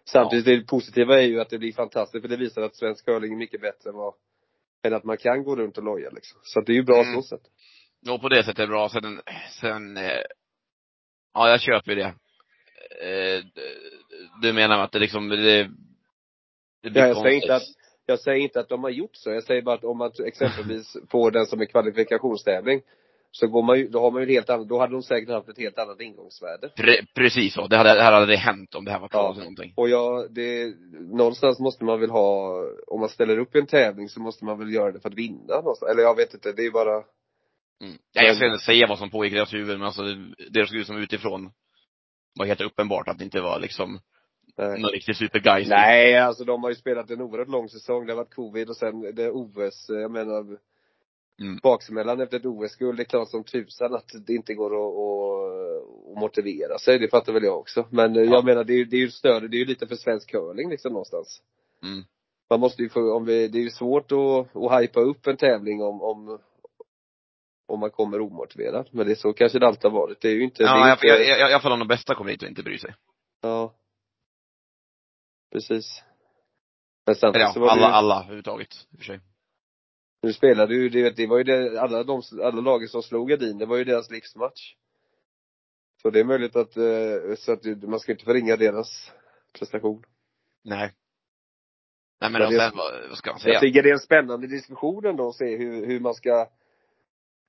[0.06, 3.34] Samtidigt, det positiva är ju att det blir fantastiskt, för det visar att svensk curling
[3.34, 4.14] är mycket bättre än vad,
[4.84, 6.40] än att man kan gå runt och loja liksom.
[6.44, 7.22] Så det är ju bra Mm.
[7.22, 7.42] så sätt.
[8.02, 8.90] Ja, på det sättet är det bra.
[8.90, 9.22] Sen,
[9.62, 10.22] sen eh,
[11.34, 12.14] ja jag köper ju det.
[13.02, 13.44] Eh,
[14.42, 15.70] du menar att det liksom, det,
[16.84, 17.64] det blir Ja, jag säger inte att,
[18.06, 19.30] jag säger inte att de har gjort så.
[19.30, 22.82] Jag säger bara att om man exempelvis får den som är kvalifikationstävling,
[23.32, 25.30] så går man ju, då har man ju ett helt annat, då hade de säkert
[25.30, 26.70] haft ett helt annat ingångsvärde.
[26.70, 27.68] Pre, precis så.
[27.68, 29.32] Det hade, det här hade hänt om det här var klart Ja.
[29.32, 29.74] eller någonting.
[29.76, 34.10] Och jag, det, någonstans måste man väl ha, om man ställer upp i en tävling
[34.10, 35.92] så måste man väl göra det för att vinna någonstans.
[35.92, 37.04] Eller jag vet inte, det är bara,
[37.84, 37.98] Mm.
[38.14, 40.68] Ja, jag ska inte säga vad som pågick i deras huvud, men alltså det, det
[40.68, 41.52] såg ut som utifrån
[42.36, 44.00] var helt uppenbart att det inte var liksom
[44.58, 44.82] nej.
[44.82, 45.66] någon riktig superguy.
[45.68, 48.06] Nej, alltså de har ju spelat en oerhört lång säsong.
[48.06, 50.58] Det har varit covid och sen det OS, jag menar
[51.42, 51.60] Mm.
[51.64, 56.12] baksmällan efter ett OS-guld, det är klart som tusan att det inte går att, att,
[56.12, 57.00] att motivera sig.
[57.00, 57.86] Det fattar väl jag också.
[57.90, 58.32] Men eh, Ja.
[58.32, 60.30] jag menar, det är ju det är ju större, det är ju lite för svensk
[60.32, 61.42] curling liksom någonstans.
[61.84, 62.04] Mm.
[62.50, 65.38] Man måste ju få, om vi, det är ju svårt att, att hypa upp en
[65.38, 66.40] tävling om, om
[67.70, 68.90] om man kommer omotiverad.
[68.92, 70.22] Men det är så kanske det alltid har varit.
[70.22, 72.16] Det är ju inte, Ja, jag, inte, jag, jag, i alla fall om de bästa
[72.16, 72.96] kommer hit och inte bryr sig.
[73.42, 73.76] ja.
[75.52, 76.04] Precis.
[77.06, 79.20] Men samtidigt ja, så var alla, det ju, alla överhuvudtaget, i och för sig.
[80.22, 83.58] Nu spelade ju, det, det var ju det, alla de, alla lagen som slog Edin,
[83.58, 84.76] det var ju deras livsmatch.
[86.02, 89.12] Så det är möjligt att, eh, så att man ska inte förringa deras
[89.60, 90.04] prestation.
[90.64, 90.94] Nej.
[92.22, 93.54] Nej men Men och det- sen, vad, vad ska man säga?
[93.54, 96.50] Jag tycker det är en spännande diskussion ändå att se hur, hur man ska,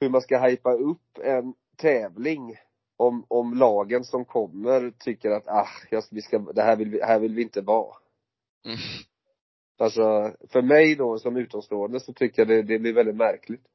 [0.01, 2.57] hur man ska hypa upp en tävling
[2.97, 7.03] om, om lagen som kommer tycker att, ah, jag, vi ska, det här vill vi,
[7.03, 7.97] här vill vi inte vara.
[8.67, 8.79] Mm.
[9.79, 13.67] Alltså, för mig då som utomstående så tycker jag det, det blir väldigt märkligt.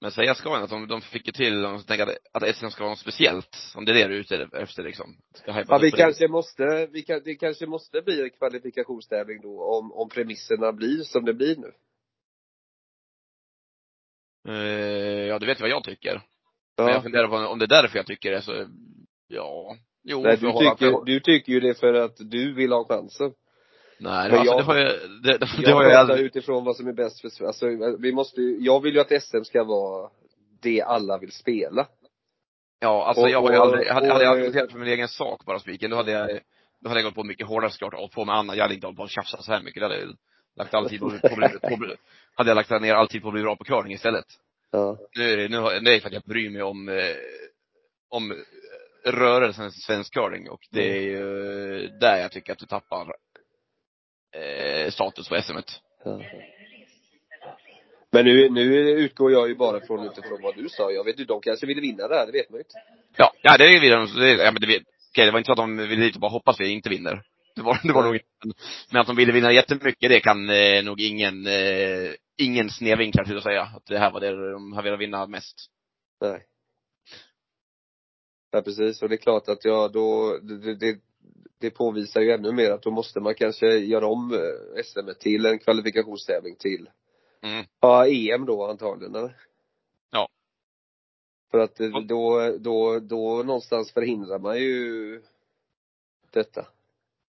[0.00, 2.92] Men säga ska att de, de fick ju till, de tänker att, SM ska vara
[2.92, 3.56] något speciellt.
[3.76, 5.16] Om det är det du är ute efter liksom.
[5.46, 5.90] Ja, vi på det.
[5.90, 11.02] kanske måste, vi kan, det kanske måste bli en kvalifikationstävling då om, om premisserna blir
[11.02, 11.72] som det blir nu.
[14.48, 16.20] Eh, ja, du vet vad jag tycker.
[16.78, 17.02] Men jag Ja.
[17.02, 18.66] funderar på om det är därför jag tycker det, så,
[19.28, 19.76] ja.
[20.04, 22.84] Jo, Nej, du hålla- tycker, för- du tycker ju det för att du vill ha
[22.88, 23.32] chansen.
[24.00, 26.64] Nej, men alltså, jag- det har jag, det, det, det Jag har jag aldrig, utifrån
[26.64, 27.44] vad som är bäst för.
[27.44, 27.66] Alltså,
[27.98, 30.10] vi måste jag vill ju att SM ska vara
[30.62, 31.86] det alla vill spela.
[32.80, 34.88] ja, alltså och- jag har ju och- aldrig, hade, och- hade jag argumenterat för min
[34.88, 36.40] egen sak bara spiken, då hade jag,
[36.80, 38.86] då hade jag gått på mycket hårdare såklart, och på med Anna, jag hade inte
[38.86, 40.06] hållit på och tjafsat så här mycket, då hade
[40.56, 41.96] lagt all tid på, på, på, på,
[42.34, 44.26] hade jag lagt ner all tid på att bli bra på curling istället.
[44.70, 44.98] Ja.
[45.16, 47.16] Nu är det, nu har, det är för att jag bryr mig om, eh,
[48.08, 48.44] om
[49.04, 53.14] rörelsen svensk curling och det är ju där jag tycker att du tappar
[54.32, 55.52] eh, status på SM.
[55.52, 55.72] -et.
[56.04, 56.20] ja.
[58.14, 60.90] Men nu, nu utgår jag ju bara från utifrån vad du sa.
[60.90, 62.74] Jag vet ju, de kanske vill vinna det här, det vet man ju inte.
[63.16, 65.52] Ja, ja det är vi, det, ja, men det, vet- okej, det var inte så
[65.52, 67.22] att de ville dit och bara hoppas vi inte vinner.
[67.54, 68.58] Det var, det var nog inte.
[68.90, 73.36] Men att de ville vinna jättemycket, det kan eh, nog ingen, eh, ingen snedvinklar till
[73.36, 73.62] att säga.
[73.62, 75.66] Att det här var det de har velat vinna mest.
[76.20, 76.46] Nej.
[78.50, 79.02] Ja, precis.
[79.02, 80.98] Och det är klart att ja, då, det, det,
[81.60, 85.46] det påvisar ju ännu mer att då måste man kanske göra om eh, SM till
[85.46, 86.88] en kvalifikationstävling till,
[87.44, 87.64] Mm.
[87.80, 89.36] ja, EM då antagligen eller?
[90.10, 90.28] Ja.
[91.50, 95.22] För att eh, då, då, då någonstans förhindrar man ju
[96.30, 96.66] detta.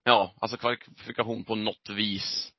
[0.04, 2.50] Ja, alltså kvalifikation på något vis.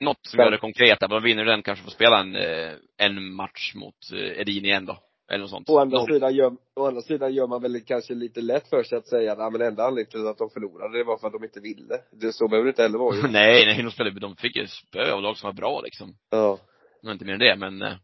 [0.00, 1.08] Något som gör det konkret, där.
[1.08, 4.98] Man vinner den kanske får spela en, eh, en match mot eh, Edin igen då.
[5.30, 5.70] Eller något sånt.
[5.70, 8.98] Å andra, sidan gör, å andra sidan gör man väl kanske lite lätt för sig
[8.98, 11.32] att säga att ja, men enda anledningen till att de förlorade det var för att
[11.32, 11.98] de inte ville.
[12.12, 13.22] Det, så behöver det inte heller vara ju.
[13.30, 16.14] nej, nej, de spelade, de fick ju spö av lag som var bra liksom.
[16.30, 16.58] Ja.
[17.02, 17.94] Var inte mer än det, men eh,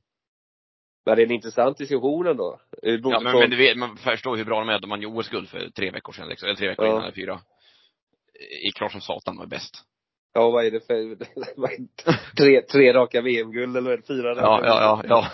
[1.07, 2.61] Men det är en intressant diskussion ändå.
[2.83, 5.49] Ja, men, men du vet, man förstår hur bra de är de vann ju OS-guld
[5.49, 6.90] för tre veckor sedan liksom, eller tre veckor Ja.
[6.90, 7.40] innan, eller fyra.
[8.66, 9.74] I klart som satan var bäst.
[10.33, 10.94] Ja, vad är det för,
[11.57, 12.37] vad är det?
[12.37, 14.35] tre, tre raka VM-guld eller är fyra?
[14.37, 15.27] Ja, ja, ja, ja.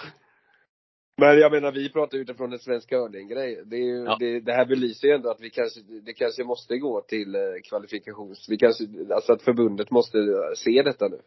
[1.17, 3.63] Men jag menar, vi pratar utifrån en svensk curling-grej.
[3.65, 4.17] Det, är ju, Ja.
[4.21, 7.41] det, det här belyser ju ändå att vi kanske, det kanske måste gå till eh,
[7.69, 11.21] kvalifikations, vi kanske, alltså att förbundet måste eh, se detta nu.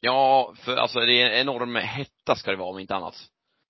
[0.00, 3.14] Ja, för alltså det är en enorm hetta ska det vara om inte annat.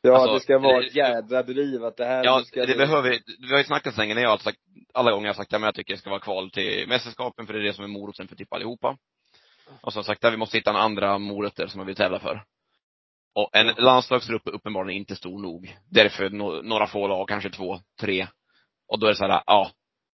[0.00, 3.18] Ja, Alltså, det ska vara ett jädra driv att det här Ja, ska det behöver,
[3.40, 4.58] vi har ju snackat så länge, när jag har sagt,
[4.94, 7.54] alla gånger jag har sagt att jag tycker det ska vara kval till mästerskapen, för
[7.54, 8.96] det är det som är moroten för typ allihopa.
[9.80, 12.44] Och jag sagt att vi måste hitta en andra morötter som man vill tävla för.
[13.34, 15.76] Och en landslagsgrupp är uppenbarligen inte stor nog.
[15.90, 18.26] Därför no, några få lag, kanske två, tre.
[18.88, 19.70] Och då är det så här, ja,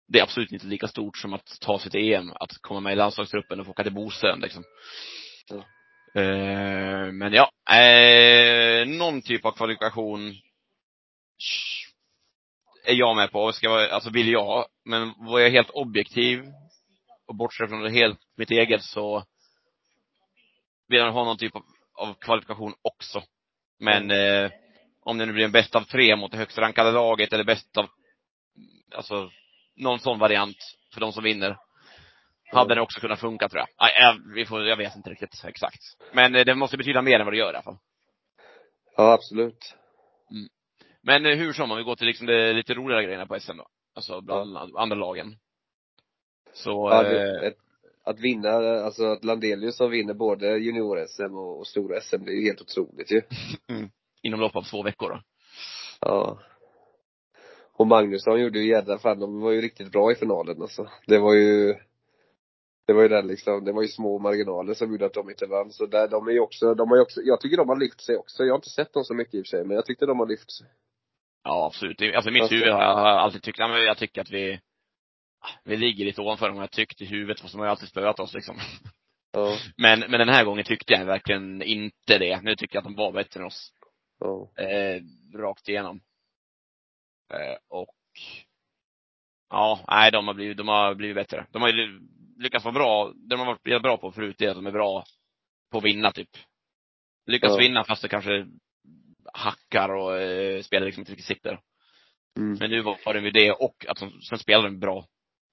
[0.09, 2.93] det är absolut inte lika stort som att ta sig till EM, att komma med
[2.93, 4.65] i landslagsgruppen och få åka till Bosön liksom.
[5.51, 5.57] Ja.
[6.21, 10.35] Eh, men ja, eh, någon typ av kvalifikation
[12.85, 16.45] är jag med på, ska vara, alltså vill jag, men var jag helt objektiv
[17.27, 19.25] och bortser från det helt mitt eget så
[20.89, 23.23] vill jag ha någon typ av, av kvalifikation också.
[23.79, 24.51] Men eh,
[25.01, 27.77] om det nu blir en bäst av tre mot det högst rankade laget eller bäst
[27.77, 27.89] av,
[28.95, 29.31] alltså,
[29.77, 30.57] någon sån variant
[30.95, 31.57] för de som vinner.
[32.53, 33.69] Hade det också kunnat funka tror jag.
[33.81, 35.81] Nej, jag, vi får, jag vet inte riktigt exakt.
[36.13, 37.79] Men eh, det måste betyda mer än vad det gör i alla fall.
[38.97, 39.75] Ja, absolut.
[41.03, 43.57] Men eh, hur som, om vi går till liksom det lite roligare grejerna på SM
[43.57, 43.67] då.
[43.95, 45.37] Alltså bland andra lagen.
[46.53, 47.57] Så, Ja, eh, det, ett,
[48.05, 48.51] att vinna,
[48.85, 52.61] alltså att Landelius som vinner både junior-SM och, och stora SM, det är ju helt
[52.61, 53.23] otroligt ju.
[54.23, 55.21] inom lopp av två veckor då.
[56.01, 56.39] Ja.
[57.77, 60.89] Och Magnusson gjorde ju jädra fan, de var ju riktigt bra i finalen alltså.
[61.07, 61.75] Det var ju
[62.87, 65.47] det var ju den liksom, det var ju små marginaler som gjorde att de inte
[65.47, 65.73] vann.
[65.73, 68.01] Så där, de är ju också, de har ju också, jag tycker de har lyft
[68.01, 68.45] sig också.
[68.45, 70.19] Jag har inte sett dem så mycket i och för sig, men jag tyckte de
[70.19, 70.67] har lyft sig.
[71.45, 72.15] Ja, absolut.
[72.17, 74.61] Alltså mitt huvud har jag alltid tyckt, men jag tycker att vi,
[75.65, 78.21] vi ligger lite ovanför dem, jag tyckt i huvudet, fast de har ju alltid spöat
[78.21, 78.57] oss liksom.
[79.33, 82.41] Ja, Men, men den här gången tyckte jag verkligen inte det.
[82.43, 83.73] Nu tycker jag att de var bättre än oss.
[84.21, 84.51] ja.
[84.63, 85.03] Eh,
[85.39, 86.01] rakt igenom.
[87.33, 87.95] Eh, och
[89.51, 91.47] Ja, nej de har blivit, de har blivit bättre.
[91.51, 92.01] De har ju
[92.37, 95.05] lyckats vara bra, det de har varit bra på förut är att de är bra
[95.71, 96.31] på att vinna typ.
[97.27, 97.57] Lyckas Ja.
[97.57, 98.47] vinna fast det kanske
[99.35, 101.61] hackar och eh, spelar liksom inte riktigt sitter.
[102.39, 102.59] Mm.
[102.61, 105.07] Men nu var det ju det och att de, sen spelar de bra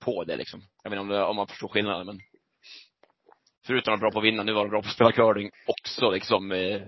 [0.05, 0.61] på det liksom.
[0.83, 2.19] Jag vet inte om, det, om man förstår skillnaden men
[3.65, 5.51] Förutom att vara bra på att vinna, nu var de bra på att spela curling
[5.67, 6.51] också liksom.
[6.51, 6.81] Eh, eh,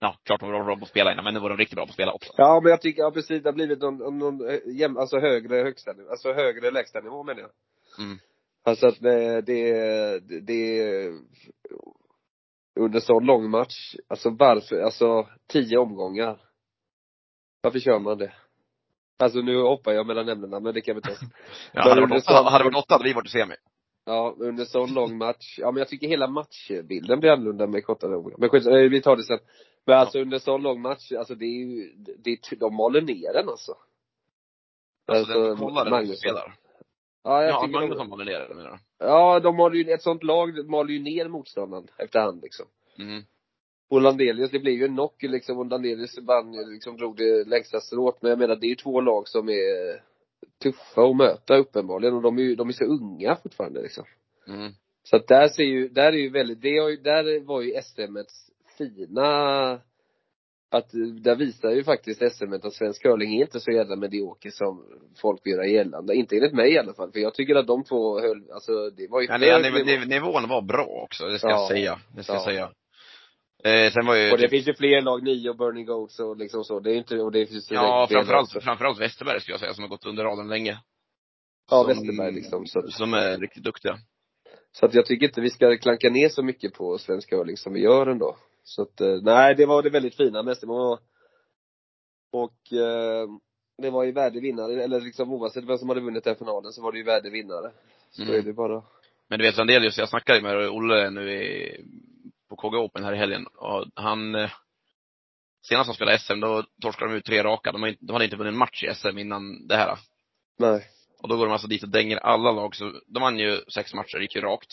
[0.00, 1.86] ja, klart de var bra på att spela innan, men nu var de riktigt bra
[1.86, 2.32] på att spela också.
[2.36, 5.56] Ja, men jag tycker, ja precis, det har blivit någon, någon eh, jäm, alltså högre
[5.56, 7.50] högsta nivå, alltså högre lägsta nivå menar jag.
[8.04, 8.18] Mm.
[8.68, 9.72] Alltså att det, det,
[10.18, 11.12] det, det
[12.80, 16.40] under så lång match, alltså varför, alltså tio omgångar.
[17.62, 18.32] Varför kör man det?
[19.18, 21.10] Alltså nu hoppar jag mellan ämnena, men det kan vi ta.
[21.72, 23.54] Ja, hade, varit åtta, hade varit åtta hade vi varit i semi.
[24.04, 25.58] Ja, under sån lång match.
[25.58, 28.38] Ja men jag tycker hela matchbilden blir annorlunda med kortare omgångar.
[28.38, 29.38] Men skit, eh, vi tar det sen.
[29.86, 33.32] Men alltså under sån lång match, alltså det är ju, det är, de maler ner
[33.32, 33.72] den alltså.
[35.06, 36.54] Alltså, den kollade vem som spelar.
[37.24, 40.02] Ja, jag Ja, tycker Magnusson de, maler ner det menar Ja, de maler ju, ett
[40.02, 42.66] sånt lag maler ju ner motståndaren efterhand liksom.
[42.96, 43.04] du?
[43.04, 43.22] Mm.
[43.90, 47.80] Och Landelius, det blev ju en knock liksom, och Landelius vann liksom drog det längsta
[47.80, 48.22] strået.
[48.22, 50.02] Men jag menar, det är ju två lag som är
[50.62, 52.14] tuffa att möta uppenbarligen.
[52.14, 54.04] Och de är ju, de är så unga fortfarande liksom.
[54.48, 54.72] Mm.
[55.02, 57.82] Så att där ser ju, där är ju väldigt, det har ju, där var ju
[57.82, 59.80] SMets fina
[60.70, 60.90] att
[61.22, 64.84] där visar ju faktiskt SM att svensk curling är inte så jävla medioker som
[65.20, 66.14] folk vill göra gällande.
[66.14, 67.12] Inte enligt mig i alla fall.
[67.12, 69.84] För jag tycker att de två höll, alltså det var ju Ja, niv, nivå.
[69.84, 71.54] niv, nivån var bra också, det ska Ja.
[71.60, 71.98] jag säga.
[72.16, 72.44] Det ska jag Ja.
[72.44, 72.70] säga.
[73.64, 76.20] Eh, sen var ju Och det typ, finns ju fler lag, Nio och Burning Goats
[76.20, 76.80] och liksom så.
[76.80, 78.60] Det är inte, och det finns ju ja, framförallt, också.
[78.60, 80.78] framförallt Westerberg skulle jag säga, som har gått under radarn länge.
[81.70, 82.66] Ja, Som- Westerberg liksom.
[82.66, 83.98] Så, att- Som är riktigt duktiga.
[84.72, 87.72] så att jag tycker inte vi ska klanka ner så mycket på svensk curling som
[87.72, 88.36] vi gör ändå.
[88.68, 90.70] Så att, eh, nej, det var det väldigt fina SM.
[90.70, 91.00] Och,
[92.72, 93.28] eh,
[93.82, 96.82] det var ju värdig vinnare, eller liksom oavsett vem som hade vunnit den finalen så
[96.82, 97.70] var det ju värdig vinnare.
[98.10, 98.34] Så Mm.
[98.34, 98.82] är det bara.
[99.28, 101.76] Men du vet Landelius, jag snackade med Olle nu i,
[102.48, 104.50] på KG Open här i helgen och han eh,
[105.68, 107.72] Senast han spelade SM, då torskade de ut tre raka.
[107.72, 109.98] De, har inte, de hade inte vunnit en match i SM innan det här.
[110.58, 110.86] Nej.
[111.22, 112.76] Och då går de alltså dit och dänger alla lag.
[112.76, 114.68] Så de vann ju sex matcher, gick ju rakt.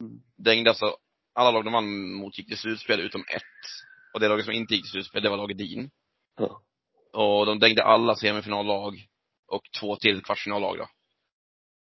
[0.00, 0.22] Mm.
[0.36, 0.96] Dängde alltså,
[1.34, 3.42] alla lag de vann mot gick till slutspel utom ett.
[4.14, 5.90] Och det laget som inte gick till slutspel, det var laget Din.
[6.38, 6.60] Ja.
[7.12, 8.94] Och de dängde alla semifinallag
[9.48, 10.86] och två till kvartsfinallag då.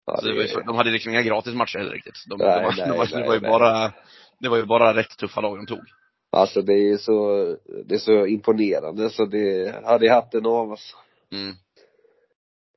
[0.05, 2.23] Ja, Så det ju, de hade liksom inga gratismatcher heller riktigt.
[2.29, 3.93] De, Nej, de, var- nej, de, var- nej, det var ju bara,
[4.39, 5.83] det var ju bara rätt tuffa lag de tog.
[6.31, 7.45] Alltså det är så,
[7.85, 10.97] det är så imponerande så det hade jag hatten av alltså.
[11.31, 11.55] Mm.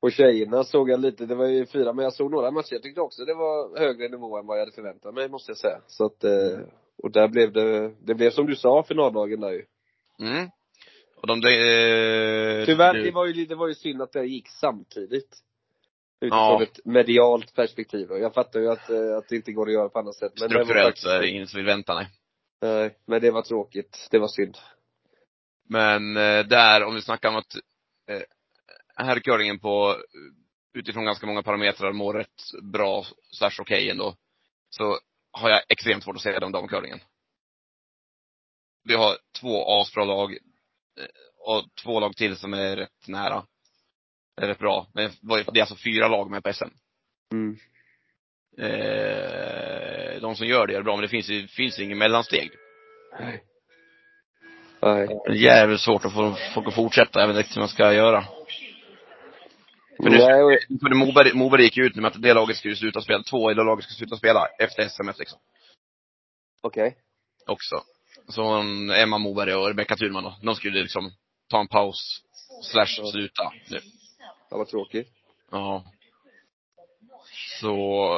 [0.01, 2.73] Och tjejerna såg jag lite, det var ju fyra, men jag såg några matcher.
[2.73, 5.57] Jag tyckte också det var högre nivå än vad jag hade förväntat mig, måste jag
[5.57, 5.81] säga.
[5.87, 6.59] Så att, eh,
[7.03, 9.65] och där blev det, det blev som du sa, finaldagen där ju.
[10.19, 10.49] Mm.
[11.21, 11.49] Och de, de
[12.65, 15.37] Tyvärr, det var ju, det var ju synd att det gick samtidigt.
[16.21, 16.63] Utifrån Ja.
[16.63, 18.07] ett medialt perspektiv.
[18.11, 20.31] Jag fattar ju att, eh, att det inte går att göra på annat sätt.
[20.39, 22.07] Men strukturellt så är det ingen som vill vänta, nej.
[22.61, 24.07] Nej, men det var tråkigt.
[24.11, 24.57] Det var synd.
[25.69, 27.53] Men eh, där, om vi snackar om att
[29.05, 29.95] herrcurlingen på,
[30.73, 32.41] utifrån ganska många parametrar mår rätt
[32.73, 34.15] bra, slash okej ändå,
[34.69, 34.99] så
[35.31, 36.99] har jag extremt svårt att säga det om damcurlingen.
[38.83, 41.05] Vi har två asbra lag, eh,
[41.37, 43.45] och två lag till som är rätt nära.
[44.41, 44.87] Är rätt bra.
[44.93, 46.69] Men det är alltså fyra lag med på SM.
[47.33, 47.57] Mm.
[48.57, 52.51] Eh, de som gör det gör det bra, men det finns ju, finns ingen mellansteg.
[53.19, 53.43] Nej.
[54.81, 55.07] Nej.
[55.07, 57.93] Det är jävligt svårt att få folk att fortsätta, jag vet inte hur man ska
[57.93, 58.25] göra.
[60.03, 63.01] För det, Nej, för Moberg, Moberg gick ju ut med att det laget skulle sluta
[63.01, 65.39] spela, två i det laget skulle sluta spela efter SMS liksom.
[66.61, 66.97] Okej.
[67.47, 67.83] Också.
[68.27, 71.11] Så hon, Emma Moberg och Rebecka Thurman då, de skulle liksom
[71.49, 72.21] ta en paus,
[72.63, 73.79] slash sluta nu.
[74.49, 75.07] Ja, vad tråkigt.
[75.51, 75.83] Ja.
[77.61, 78.13] Så,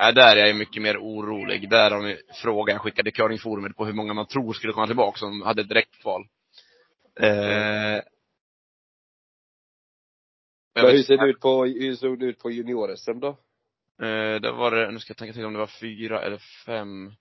[0.00, 1.70] äh, där är jag mycket mer orolig.
[1.70, 5.18] Där har vi frågan jag skickade curlingforumet på hur många man tror skulle komma tillbaka
[5.18, 6.26] som hade direktkval.
[7.20, 8.00] Eh,
[10.74, 13.28] Men hur ser det ut på, hur såg det ut på junior-SM då?
[14.06, 17.12] Eh, det var det, nu ska jag tänka till om det var fyra eller fem.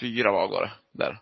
[0.00, 1.18] Fyra var det, där.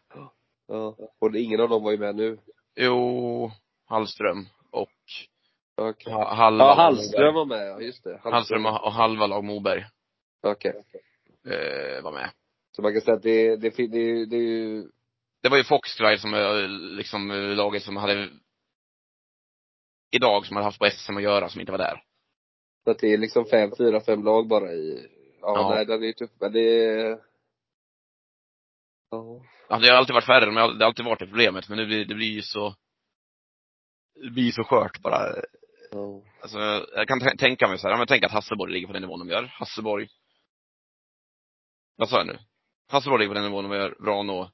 [0.68, 0.96] Ja.
[1.20, 2.38] Och ingen av dem var ju med nu.
[2.76, 3.50] Jo,
[3.86, 4.88] Hallström och
[5.76, 6.12] Okej.
[6.12, 8.20] ha- halva Ja, Hallström var med, ja just det.
[8.22, 9.84] Hallström och och halva lag Moberg,
[10.42, 10.72] Okej.
[11.46, 12.30] eh, var med.
[12.76, 14.88] Så man kan säga att det, det, det, det, det är ju,
[15.42, 18.30] Det var ju Foxglide som är liksom eh, laget som hade
[20.10, 22.02] idag som hade haft på SM att göra som inte var där.
[22.84, 25.08] så att det är liksom fem, fyra, fem lag bara i,
[25.40, 25.74] ja, Ja.
[25.74, 27.18] nej den är ju tuff, men det är,
[29.10, 29.42] ja.
[29.68, 31.68] Ja, det har alltid varit färre, men det har alltid varit det problemet.
[31.68, 32.74] Men det blir, det blir ju så,
[34.14, 35.34] det blir så skört bara.
[35.90, 36.22] ja.
[36.42, 36.58] Alltså,
[36.94, 39.28] jag kan tänka mig så här, men tänk att Hasselborg ligger på den nivån de
[39.28, 39.42] gör.
[39.42, 40.08] Hasselborg.
[41.96, 42.38] Vad sa jag nu?
[42.88, 43.96] Hasselborg ligger på den nivån de gör.
[44.00, 44.50] Vrano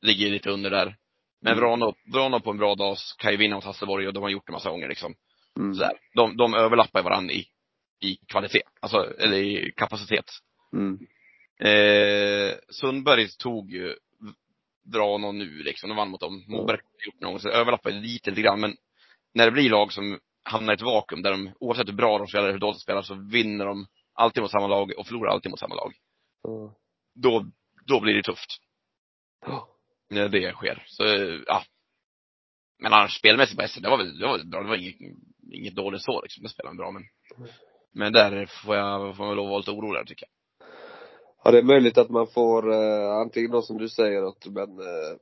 [0.00, 0.96] ligger lite under där.
[1.42, 1.64] Men Mm.
[1.64, 4.46] Vrano, Vrano på en bra dag kan ju vinna mot Hasselborg och de har gjort
[4.46, 5.14] det massa gånger liksom.
[5.58, 5.74] Mm.
[5.74, 5.92] Så här.
[6.14, 7.46] De, de överlappar varandra i,
[8.00, 8.62] i kvalitet.
[8.80, 10.24] Alltså, eller i kapacitet.
[10.76, 10.98] Mm.
[11.60, 13.96] Eh, Sundberg tog ju
[14.92, 15.88] Vrano nu liksom.
[15.88, 16.44] De vann mot dem.
[16.48, 18.60] Moberg har gjort någon, så det överlappar lite, lite grann.
[18.60, 18.76] Men
[19.34, 22.26] när det blir lag som hamnar i ett vakuum där de, oavsett hur bra de
[22.26, 25.30] spelar eller hur dåligt de spelar, så vinner de alltid mot samma lag och förlorar
[25.30, 25.92] alltid mot samma lag.
[26.42, 26.74] Ja.
[27.14, 27.46] Då,
[27.86, 28.50] då blir det tufft.
[29.46, 29.68] Ja.
[30.12, 30.82] När det sker.
[30.86, 31.04] Så,
[31.46, 31.62] ja.
[32.82, 34.62] Men annars spelmässigt på SM, det var väl, det var väl bra.
[34.62, 34.96] Det var inget,
[35.52, 36.42] inget dåligt så liksom.
[36.42, 37.02] Det spelade bra men.
[37.94, 40.32] Men där får jag, får jag lov att vara lite orolig där, tycker jag.
[41.44, 44.78] Ja, det är möjligt att man får, eh, antingen då som du säger att, men,
[44.78, 45.16] eh,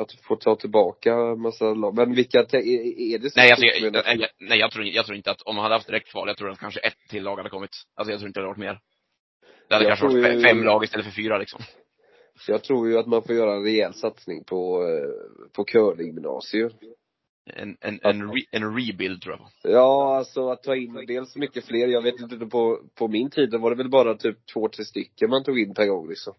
[0.00, 1.94] att få ta tillbaka massa lag.
[1.94, 5.16] Men vilka, är, det så Nej, alltså, jag, jag, jag, nej jag, tror, jag tror
[5.16, 7.48] inte att, om man hade haft direktkval, jag tror att kanske ett till lag hade
[7.50, 7.70] kommit.
[7.94, 8.80] Alltså jag tror inte det hade varit mer.
[9.68, 11.60] Det hade kanske varit ju- fe- fem lag istället för fyra liksom.
[12.48, 16.72] Jag tror ju att man får göra en rejäl satsning på, eh, på curlinggymnasier.
[17.54, 19.72] En, en, en, re, en rebuild tror jag.
[19.72, 21.88] Ja, alltså att ta in dels mycket fler.
[21.88, 25.30] Jag vet inte, på, på min tid var det väl bara typ två, tre stycken
[25.30, 26.34] man tog in per gång liksom.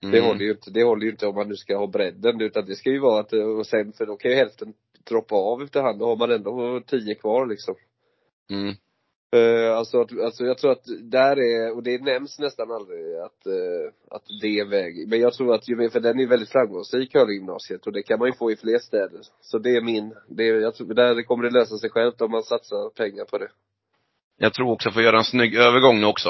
[0.00, 0.24] Det Mm.
[0.24, 2.76] håller ju inte, det håller ju inte om man nu ska ha bredden utan det
[2.76, 4.74] ska ju vara att, och sen för då kan ju hälften
[5.08, 5.98] droppa av efterhand.
[5.98, 7.74] Då har man ändå tio kvar liksom.
[8.50, 8.74] Mm.
[9.36, 13.46] Uh, alltså, att, alltså jag tror att där är, och det nämns nästan aldrig att,
[13.46, 15.08] eh, att det är väg.
[15.08, 18.34] Men jag tror att, för den är väldigt framgångsrik, curlinggymnasiet, och det kan man ju
[18.34, 19.20] få i fler städer.
[19.40, 22.30] Så det är min, det är, jag tror, där kommer det lösa sig självt om
[22.30, 23.48] man satsar pengar på det.
[24.36, 26.28] Jag tror också, för att göra en snygg övergång nu också.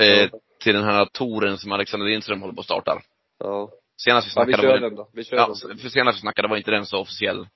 [0.00, 0.40] Eh, Ja.
[0.62, 3.02] Till den här touren som Alexander Lindström håller på att starta.
[3.38, 3.70] Ja.
[3.96, 5.10] Senast vi Ja, vi snackade kör var den då.
[5.12, 5.78] Vi kör Ja, den.
[5.78, 7.46] för senast vi snackade var inte den så officiell.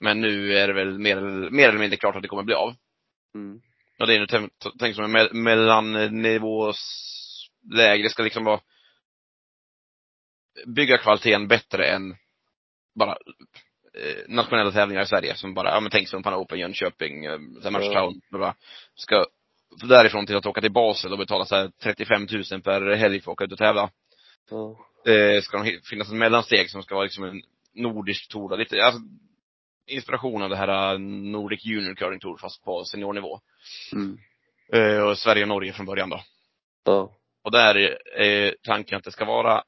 [0.00, 1.16] Men nu är det väl mer,
[1.50, 2.74] mer eller mindre klart att det kommer bli av.
[3.34, 3.60] Mm.
[3.96, 4.26] Ja, det är nu
[4.78, 8.02] tänkt som en me mellannivåsläge.
[8.02, 8.60] Det ska liksom vara
[10.66, 12.16] bygga kvaliteten bättre än
[12.94, 13.10] bara
[13.94, 17.38] eh, nationella tävlingar i Sverige som bara, ja men tänk Sumpan Open, Jönköping, eh,
[17.72, 18.54] Matchtown, bla.
[18.94, 19.26] Ska
[19.88, 23.30] därifrån till att åka till Basel och betala så här 35 000 per helg för
[23.30, 23.90] att åka ut och tävla.
[24.50, 24.76] Ja.
[25.12, 27.42] Eh, ska de hi- finnas ett mellansteg som ska vara liksom en
[27.74, 28.56] nordisk tour.
[28.56, 29.00] Lite, alltså,
[29.86, 33.40] inspiration av det här Nordic Junior Curling Tour fast på seniornivå.
[33.92, 34.18] Mm.
[34.72, 36.20] Eh, och Sverige och Norge från början då.
[36.84, 37.16] Ja.
[37.44, 37.74] Och där
[38.16, 39.64] är tanken att det ska vara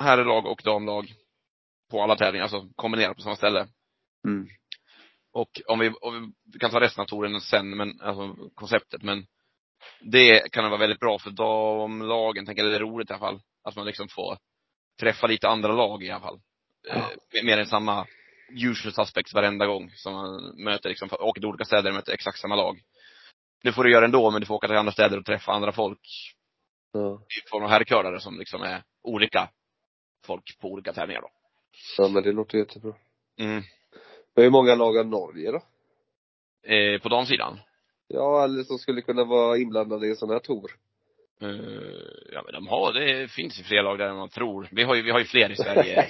[0.00, 1.12] herrlag och damlag
[1.90, 3.68] på alla tävlingar, alltså kombinerat på samma ställe.
[4.26, 4.48] Mm.
[5.32, 9.26] Och om vi, om vi kan ta resten av touren sen, men, alltså konceptet, men
[10.00, 13.40] det kan vara väldigt bra för damlagen, tänker jag, det är roligt i alla fall.
[13.64, 14.38] Att man liksom får
[15.00, 16.40] träffa lite andra lag i alla fall.
[16.88, 17.10] Ja.
[17.34, 18.06] Eh, mer än samma
[18.50, 22.38] usual suspects varenda gång som man möter liksom, åker till olika städer och möter exakt
[22.38, 22.80] samma lag.
[23.62, 25.72] Det får du göra ändå, men du får åka till andra städer och träffa andra
[25.72, 26.00] folk
[26.92, 27.22] Ja.
[27.44, 29.50] i form av herrcurlare som liksom är olika
[30.26, 31.28] folk på olika tävlingar då.
[31.98, 32.94] Ja men det låter jättebra.
[33.38, 33.62] Mm.
[34.34, 35.62] Men hur många lag har Norge då?
[36.74, 37.58] Eh, på damsidan?
[38.08, 40.70] Ja, eller som skulle kunna vara inblandade i en sån här tour.
[41.42, 41.48] Eh,
[42.32, 44.68] ja men de har, det finns ju fler lag där än man tror.
[44.72, 46.06] Vi har ju, vi har ju fler i Sverige.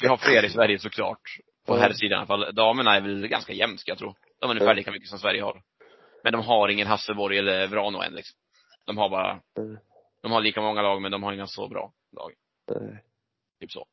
[0.00, 1.22] Vi har fler i Sverige såklart.
[1.66, 1.80] På Ja.
[1.80, 2.54] herrsidan i alla fall.
[2.54, 4.14] Damerna är väl ganska jämnt ska jag tro.
[4.40, 5.62] De är ungefär lika mycket som Sverige har.
[6.24, 8.38] Men de har ingen Hasselborg eller Vrano än liksom.
[8.86, 9.78] De har bara, Mm.
[10.22, 12.32] de har lika många lag men de har inga så bra lag.
[12.80, 13.04] Nej.
[13.60, 13.86] Typ så.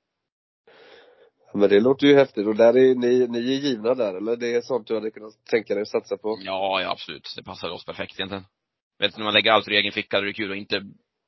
[1.45, 2.47] Ja, Men det låter ju häftigt.
[2.47, 4.35] Och där är ni, ni är givna där, eller?
[4.35, 6.37] Det är sånt du hade kunnat tänka dig att satsa på?
[6.41, 7.33] Ja, ja absolut.
[7.37, 8.45] Det passar oss perfekt egentligen.
[8.99, 10.81] Vet du, när man lägger allt i egen ficka, då är det kul att inte,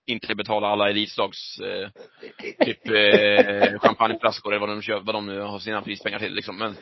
[0.08, 1.90] inte betala alla elitslags, eh,
[2.66, 6.58] typ, eh, champagneflaskor eller vad de köper, vad de nu har sina prispengar till liksom.
[6.58, 6.74] Men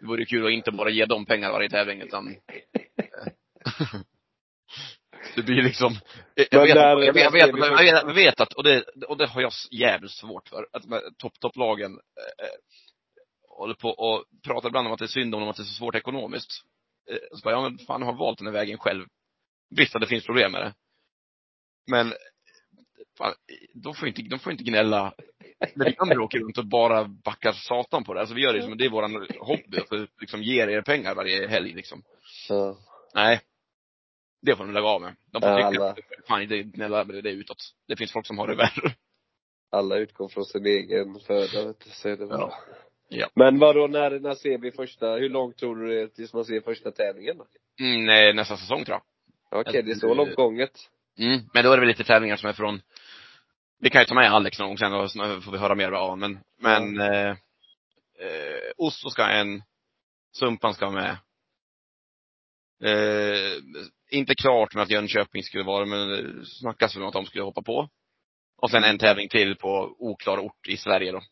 [0.00, 2.34] det vore kul att inte bara ge dem pengar varje tävling, utan
[5.36, 5.94] Det blir liksom,
[6.34, 9.16] jag vet, där- jag, vet, jag, vet, jag, vet, jag vet att, och det, och
[9.18, 12.52] det har jag jävligt svårt för, att de här topp, topplagen eh, eh,
[13.58, 15.64] håller på och pratar ibland om att det är synd om dem, att det är
[15.64, 16.50] så svårt ekonomiskt.
[17.10, 19.06] Eh, så bara, ja men fan, jag har valt den här vägen själv.
[19.70, 20.74] Visst att det finns problem med det.
[21.90, 22.12] Men,
[23.18, 23.34] fan,
[23.74, 25.14] de får inte, de får inte gnälla
[25.74, 28.20] när vi andra åker runt och bara backar satan på det.
[28.20, 31.48] Alltså vi gör det som, det är våran hobby, att liksom ger er pengar varje
[31.48, 32.02] helg liksom.
[32.48, 32.76] Ja.
[33.14, 33.40] Nej.
[34.42, 35.14] Det får de lägga av med.
[35.32, 35.96] De får Ja, tycka, alla.
[36.28, 37.74] fan inte gnälla med det, det är utåt.
[37.88, 38.94] Det finns folk som har det värre.
[39.70, 41.90] Alla utgår från sin egen föda, vet du.
[41.90, 42.38] Så är det bara.
[42.38, 42.58] Ja.
[43.08, 43.28] Ja.
[43.34, 46.44] Men vadå, när, när ser vi första, hur långt tror du det är tills man
[46.44, 47.36] ser första tävlingen?
[47.80, 49.02] Mm, eh, nästa säsong tror jag.
[49.50, 50.90] Okej, det är så långt gånget.
[51.18, 51.40] Mm.
[51.54, 52.82] Men då är det väl lite tävlingar som är från,
[53.78, 55.92] vi kan ju ta med Alex någon gång sen och så får vi höra mer
[55.92, 56.18] av.
[56.18, 57.30] Men, men, eh,
[58.18, 59.62] eh, Oslo ska en,
[60.32, 61.16] Sumpan ska med.
[62.82, 63.52] Eh,
[64.10, 67.44] inte klart med att Jönköping skulle vara, men det snackas väl om att de skulle
[67.44, 67.88] hoppa på.
[68.56, 71.22] Och sen en tävling till på oklar ort i Sverige då.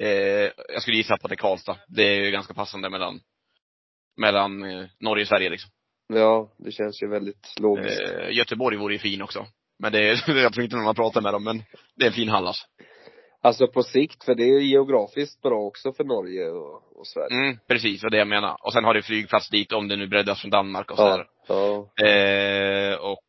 [0.00, 1.78] Eh, jag skulle gissa på att det är Karlstad.
[1.88, 3.20] Det är ju ganska passande mellan,
[4.16, 5.70] mellan eh, Norge och Sverige liksom.
[6.08, 8.00] Ja, det känns ju väldigt logiskt.
[8.00, 9.46] Eh, Göteborg vore ju fin också.
[9.78, 11.62] Men det är, jag tror inte någon har pratat med dem, men
[11.96, 12.66] det är en fin hall alltså.
[13.42, 17.36] Alltså på sikt, för det är geografiskt bra också för Norge och, och Sverige.
[17.36, 18.56] Mm, precis, det är det jag menar.
[18.60, 21.26] Och sen har det flygplats dit om det nu breddas från Danmark och sådär.
[21.48, 21.90] Ja.
[21.96, 22.06] ja.
[22.06, 23.24] Eh, och,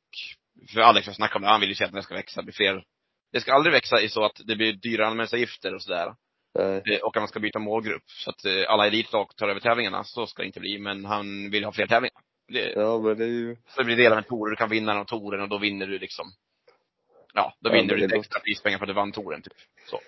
[0.73, 2.53] för Alex har snackat om det, han vill ju se att det ska växa, bli
[2.53, 2.83] fler.
[3.31, 6.13] Det ska aldrig växa i så att det blir dyra anmälningsavgifter och sådär.
[6.59, 6.83] Nej.
[6.91, 8.03] Eh, och att man ska byta målgrupp.
[8.07, 10.03] Så att eh, alla elitlag tar över tävlingarna.
[10.03, 12.21] Så ska det inte bli, men han vill ha fler tävlingar.
[12.47, 14.69] Det, Ja, men det är ju, Så det blir del av en tour, du kan
[14.69, 16.25] vinna den touren och då vinner du liksom
[17.33, 19.53] Ja, då Ja, vinner du lite extra prispengar för att du vann touren typ.
[19.89, 19.99] Så.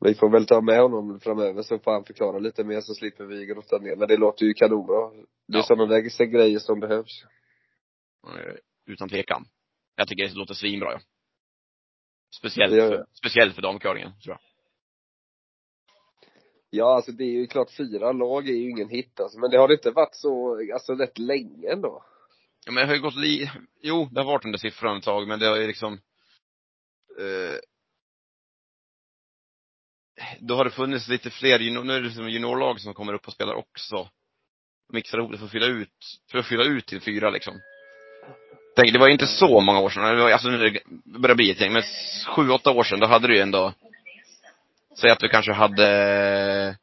[0.00, 3.24] vi får väl ta med honom framöver så får han förklara lite mer så slipper
[3.24, 3.96] vi grotta ner.
[3.96, 5.10] Men det låter ju kanonbra.
[5.10, 5.62] Det är Ja.
[5.62, 7.24] sådana där grejer som behövs.
[8.26, 8.54] Eh,
[8.86, 9.44] Utan tvekan.
[9.96, 11.00] Jag tycker det låter svinbra ja.
[12.38, 14.53] Speciellt, för, speciellt för damcurlingen, tror jag.
[16.76, 19.38] Ja, alltså det är ju klart fyra lag är ju ingen hit alltså.
[19.38, 22.04] Men det har inte varit så, alltså rätt länge ändå.
[22.66, 23.50] Ja, men det har ju gått li...
[23.82, 25.92] Jo, det har varit den där siffran ett tag, men det har ju liksom
[27.18, 27.58] eh,
[30.40, 33.26] Då har det funnits lite fler junior, nu är det liksom juniorlag som kommer upp
[33.26, 34.08] och spelar också.
[34.92, 37.60] Mixar ihop det för att fylla ut, för att fylla ut till fyra liksom.
[38.76, 41.60] Tänk, det var ju inte så många år sedan, alltså nu börjar det bli ett
[41.60, 41.82] gäng, men
[42.36, 43.72] sju, åtta år sedan, då hade du ju ändå
[45.00, 46.76] Säg att du kanske hade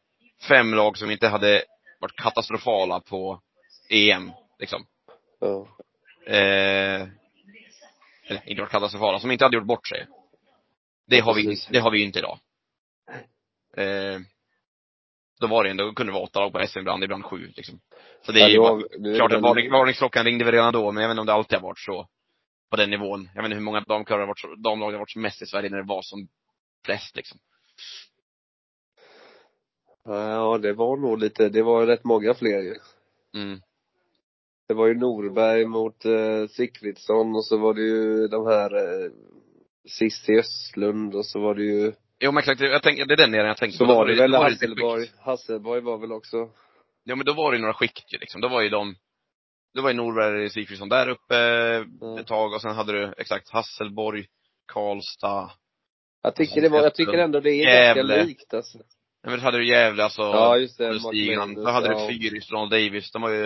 [0.47, 1.64] fem lag som inte hade
[1.99, 3.41] varit katastrofala på
[3.89, 4.86] EM, liksom.
[5.39, 5.68] Ja.
[6.28, 7.01] Eh,
[8.28, 10.07] eller inte varit katastrofala, som inte hade gjort bort sig.
[11.07, 12.39] Det har vi, det har vi ju inte idag.
[13.78, 14.20] Eh,
[15.39, 17.51] då var det ändå, då kunde det vara åtta lag på SM ibland, ibland sju
[17.55, 17.80] liksom.
[18.26, 20.74] Så det är Ja, ju, då vi- klart det att varning, varningsklockan ringde väl redan
[20.74, 22.07] då, men jag vet inte om det alltid har varit så.
[22.70, 23.30] På den nivån.
[23.36, 25.70] Jag vet inte hur många damkörer har varit damlag har varit som mest i Sverige
[25.70, 26.28] när det var som
[26.86, 27.39] flest liksom.
[30.04, 32.76] Ja, det var nog lite, det var rätt många fler ju.
[33.36, 33.60] Mm.
[34.68, 39.12] Det var ju Norberg mot eh, Sigfridsson och så var det ju de här eh,
[39.90, 43.32] Cissi Östlund och så var det ju Jo men exakt, jag tänker, det är den
[43.32, 43.94] delen jag tänkte Så på.
[43.94, 45.08] var det Då väl lite Hasselborg.
[45.20, 46.38] Hasselborg var väl också,
[47.04, 48.42] Ja men då var det ju några skikt ju liksom.
[48.42, 48.96] Då var ju de,
[49.74, 51.36] då var ju Norberg Sigfridsson där uppe
[52.02, 52.20] Ja.
[52.20, 54.26] ett tag och sen hade du exakt Hasselborg,
[54.74, 55.52] Karlstad.
[56.22, 58.01] Jag tycker det var, jag tycker ändå det är Gävle.
[58.15, 58.78] ganska likt alltså.
[59.24, 60.22] Ja men hade du Gävle alltså.
[60.22, 61.01] Ja just det.
[61.03, 62.07] Magnus, Då hade ja.
[62.07, 63.11] du Fyris, Ronald Davis.
[63.11, 63.43] De var ju,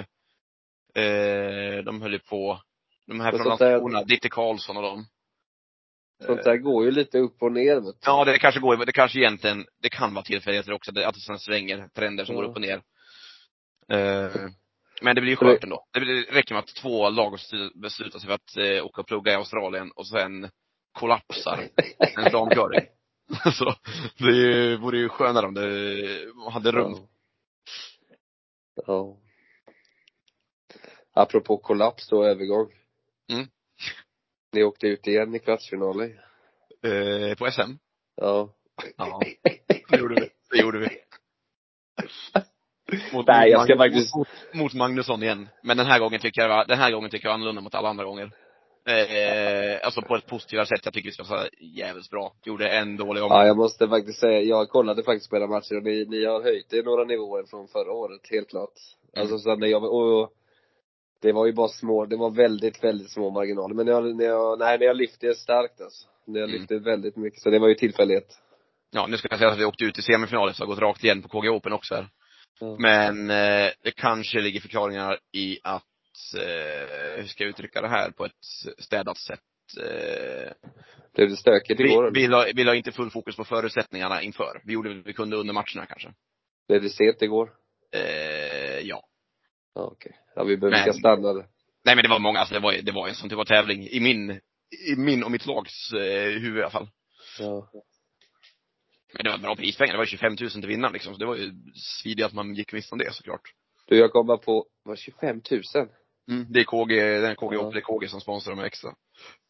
[1.03, 2.61] eh, de höll ju på.
[3.07, 5.05] De här från Landskrona, Ditte Karlsson och dem.
[6.25, 7.93] Sånt där går ju lite upp och ner vet du.
[8.05, 11.39] Ja, det kanske går, det kanske egentligen, det kan vara tillfälligheter också, att det sen
[11.39, 12.41] svänger, trender som Ja.
[12.41, 12.81] går upp och ner.
[13.91, 14.31] Eh,
[15.01, 15.85] men det blir ju skört ändå.
[15.93, 17.37] Det räcker med att två lag
[17.81, 20.49] beslutar sig för att eh, åka och plugga i Australien och sen
[20.95, 21.69] kollapsar
[22.17, 22.85] en damköring.
[23.53, 23.75] Så,
[24.17, 26.93] det vore ju skönare om det hade rum.
[28.75, 28.83] Ja.
[28.87, 29.17] ja.
[31.13, 32.71] Apropå kollaps då, övergång.
[33.31, 33.47] Mm.
[34.51, 36.19] Ni åkte ut igen i kvartsfinalen.
[36.83, 37.71] Eh, på SM.
[38.15, 38.53] Ja.
[38.97, 39.21] Ja,
[39.89, 40.29] det gjorde vi.
[40.51, 40.89] Det gjorde vi.
[43.13, 45.49] Mot, Nej, jag ska Mag- faktiskt- mot, mot Magnusson igen.
[45.63, 48.05] Men den här gången tycker jag, den här gången tycker jag annorlunda mot alla andra
[48.05, 48.31] gånger.
[48.87, 50.81] Eh, alltså på ett positivare sätt.
[50.83, 52.33] Jag tycker vi ska vara jävligt bra.
[52.43, 53.37] Gjorde en dålig omgång.
[53.37, 56.41] Ja, jag måste faktiskt säga, jag kollade faktiskt på era matcher och ni, ni har
[56.43, 58.73] höjt er några nivåer från förra året, helt klart.
[59.17, 60.31] Alltså så när jag, och
[61.21, 63.75] det var ju bara små, det var väldigt, väldigt små marginaler.
[63.75, 66.07] Men ni har, ni har, nej, ni har lyft er starkt alltså.
[66.27, 66.59] Ni har Mm.
[66.59, 68.27] lyft er väldigt mycket, så det var ju tillfällighet.
[68.91, 71.03] Ja, nu ska jag säga att vi åkte ut i semifinalen så har gått rakt
[71.03, 72.07] igen på KG Open också här.
[72.59, 72.75] Ja.
[72.79, 75.83] Men eh, det kanske ligger förklaringar i att,
[77.17, 78.31] hur ska jag uttrycka det här på ett
[78.77, 79.39] städat sätt?
[79.81, 80.51] Eh,
[81.15, 82.43] Blev det stökigt igår vi, eller?
[82.43, 84.61] vi, la, vi la inte full fokus på förutsättningarna inför.
[84.65, 86.13] Vi gjorde vad vi kunde under matcherna kanske.
[86.67, 87.51] Blev det sent igår?
[87.91, 89.07] Eh, ja.
[89.75, 90.11] Ja, okej.
[90.35, 91.45] Ja, vi behöver ska stanna där.
[91.85, 93.87] Nej men det var många, alltså det var, det var en sån typ av tävling
[93.87, 94.31] i min,
[94.89, 96.89] i min och mitt lags eh, huvud i alla fall.
[97.39, 97.69] Ja.
[99.13, 101.13] Men det var bra prispengar, det var ju 25 000 till vinnaren liksom.
[101.13, 103.41] Så det var ju svidigt att man gick miste om det såklart.
[103.85, 105.61] Du, jag kom bara på, var 25 000?
[106.31, 106.45] Mm.
[106.49, 107.69] Det är KG, den KG Ja.
[107.73, 108.95] Det är KG som sponsrar med extra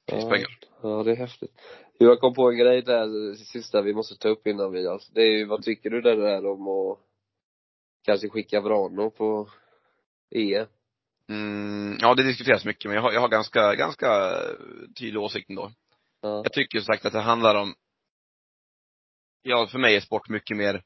[0.06, 0.58] Ja, prispengar.
[0.82, 1.62] ja, det är häftigt.
[1.98, 5.14] Jag kom på en grej där, sista vi måste ta upp innan vi, alltså.
[5.14, 7.00] Det är ju, vad tycker du där, där om att
[8.06, 9.50] kanske skicka Vrano på
[10.36, 10.68] E EM?
[11.30, 14.32] Mm, ja det diskuteras mycket men jag har, jag har ganska, ganska
[15.00, 15.72] tydlig åsikt ändå.
[16.22, 16.42] Ja.
[16.44, 17.74] Jag tycker som sagt att det handlar om,
[19.42, 20.84] ja för mig är sport mycket mer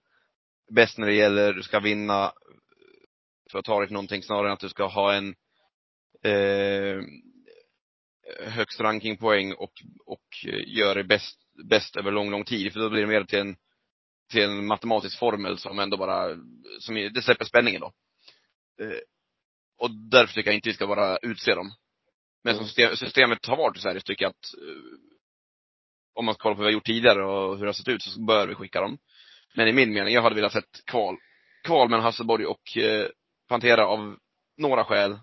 [0.72, 2.34] bäst när det gäller, du ska vinna
[3.52, 5.36] för att ta dig till någonting snarare än att du ska ha en
[6.24, 7.04] eh,
[8.46, 9.74] högst rankingpoäng och,
[10.06, 10.28] och
[10.68, 11.40] göra det bäst,
[11.70, 12.74] bäst över lång, lång tid.
[12.74, 13.56] För då blir det mer till en,
[14.32, 16.36] till en matematisk formel som ändå bara,
[16.80, 17.94] som, det släpper spänningen då.
[18.82, 19.00] Eh,
[19.78, 21.72] och därför tycker jag inte vi ska bara utse dem.
[22.44, 22.68] Men som Mm.
[22.68, 24.84] system, systemet har varit i Sverige så tycker jag att eh,
[26.14, 28.04] om man kollar på vad vi har gjort tidigare och hur det har sett ut
[28.04, 28.98] så bör vi skicka dem.
[29.56, 31.18] Men i min mening, jag hade velat sett kval.
[31.64, 33.08] Kval mellan Hasselborg och eh,
[33.48, 34.18] Pantera av
[34.58, 35.20] några skäl.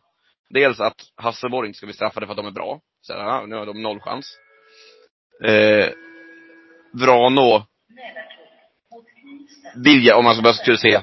[0.49, 2.80] Dels att Hasselborg inte ska bli straffade för att de är bra.
[3.01, 4.38] Så här, nu har de noll chans.
[5.44, 5.88] Eh,
[6.92, 7.66] Vrano
[9.76, 11.03] vill jag, om man så bara skulle se, eh,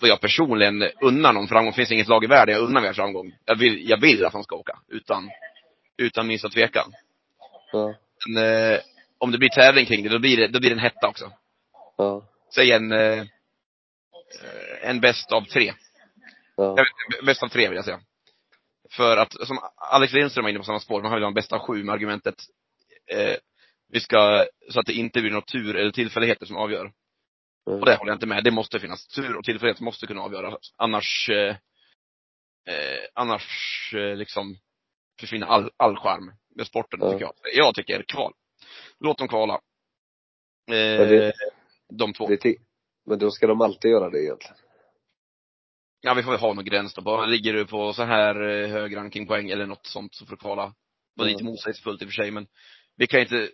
[0.00, 1.70] vad jag personligen unnar någon framgång.
[1.70, 3.34] Det finns inget lag i världen jag unnar mer framgång.
[3.44, 4.78] Jag vill, jag vill att han ska åka.
[4.88, 5.30] Utan,
[5.96, 6.92] utan minsta tvekan.
[7.72, 7.94] Ja.
[8.28, 8.80] Men, eh,
[9.18, 11.32] om det blir tävling kring det, då blir det, då blir det en hetta också.
[11.98, 12.26] Ja.
[12.54, 13.26] Säg en, eh, eh,
[14.82, 15.72] en bäst av tre.
[16.56, 16.76] Ja.
[17.26, 18.00] Bäst av tre vill jag säga.
[18.90, 21.52] För att, som Alex Lindström var inne på samma spår, man vill ha en bäst
[21.52, 22.34] av sju med argumentet,
[23.10, 23.36] eh,
[23.88, 26.92] vi ska, så att det inte blir något tur eller tillfälligheter som avgör.
[27.66, 28.44] Och det håller jag inte med.
[28.44, 29.06] Det måste finnas.
[29.06, 30.56] Tur och tillfällighet måste kunna avgöra.
[30.76, 31.56] Annars, eh,
[32.68, 33.46] eh, annars
[33.94, 34.56] eh, liksom
[35.20, 37.12] försvinner all, all charm med sporten, Ja.
[37.12, 37.34] tycker jag.
[37.54, 38.32] Jag tycker kval.
[39.00, 39.54] Låt dem kvala.
[40.70, 41.32] Eh, det-
[41.92, 42.26] de två.
[42.28, 42.56] Det
[43.06, 44.56] men då ska de alltid göra det egentligen.
[46.04, 47.02] Ja, vi får väl ha någon gräns då.
[47.02, 50.40] Bara ligger du på så här eh, hög rankingpoäng eller något sånt så får du
[50.40, 50.62] kvala.
[50.66, 50.72] Det
[51.14, 51.32] var Mm.
[51.32, 52.46] lite motsägelsefullt i och för sig, men
[52.96, 53.50] vi kan inte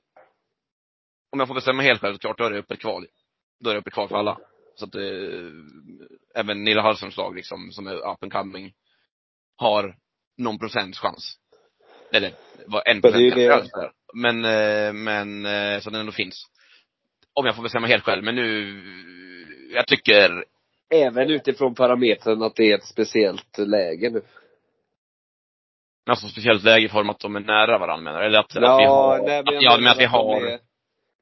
[1.33, 3.07] om jag får bestämma helt själv, klart, då är det öppet kval.
[3.61, 4.39] Då är det öppet kval för alla.
[4.77, 5.03] Så att eh,
[6.35, 8.73] även Nilla Hallströms lag liksom, som är up and coming,
[9.57, 9.97] har
[10.39, 11.37] någon procents chans.
[12.13, 12.33] Eller,
[12.67, 13.73] vad en Men det är procent.
[13.75, 16.45] det- Men, eh, men, eh, så den ändå finns.
[17.33, 18.83] Om jag får bestämma helt själv, men nu,
[19.75, 20.45] jag tycker,
[20.91, 24.23] Även utifrån parametern att det är ett speciellt läge nu.
[26.11, 28.23] alltså speciellt läge i form att de är nära varandra menar?
[28.23, 30.59] Eller att, att vi har, nej, att, jag ja, men att vi har, är-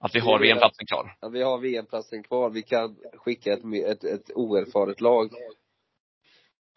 [0.01, 0.39] att vi har.
[0.41, 1.17] VM-platsen klar.
[1.21, 2.51] Ja, vi har VM-platsen kvar.
[2.51, 5.25] Vi kan skicka ett, ett, ett oerfaret lag.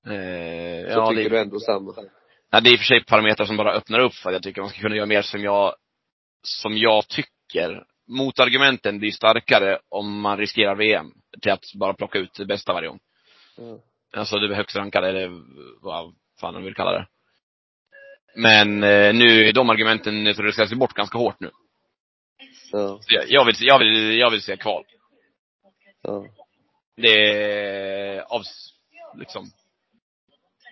[0.06, 0.12] Eh,
[0.94, 1.94] Så ja, tycker det, du ändå samma.
[2.52, 4.44] Ja, det är i och för sig parametrar som bara öppnar upp för att jag
[4.44, 5.76] tycker man ska kunna göra mer som jag,
[6.44, 7.84] som jag tycker.
[8.10, 12.88] Motargumenten blir starkare om man riskerar VM till att bara plocka ut det bästa varje
[12.88, 13.00] gång.
[13.58, 13.80] Ja.
[14.14, 15.30] Alltså det högst rankade, eller
[15.82, 17.08] vad fan man vill kalla det.
[18.36, 21.52] Men eh, nu är de argumenten neutraliseras bort ganska hårt nu.
[22.72, 23.00] Ja.
[23.02, 24.86] Så jag, jag, vill, jag vill, jag vill se kval.
[26.02, 26.26] Ja.
[26.96, 28.42] Det är av,
[29.18, 29.46] liksom,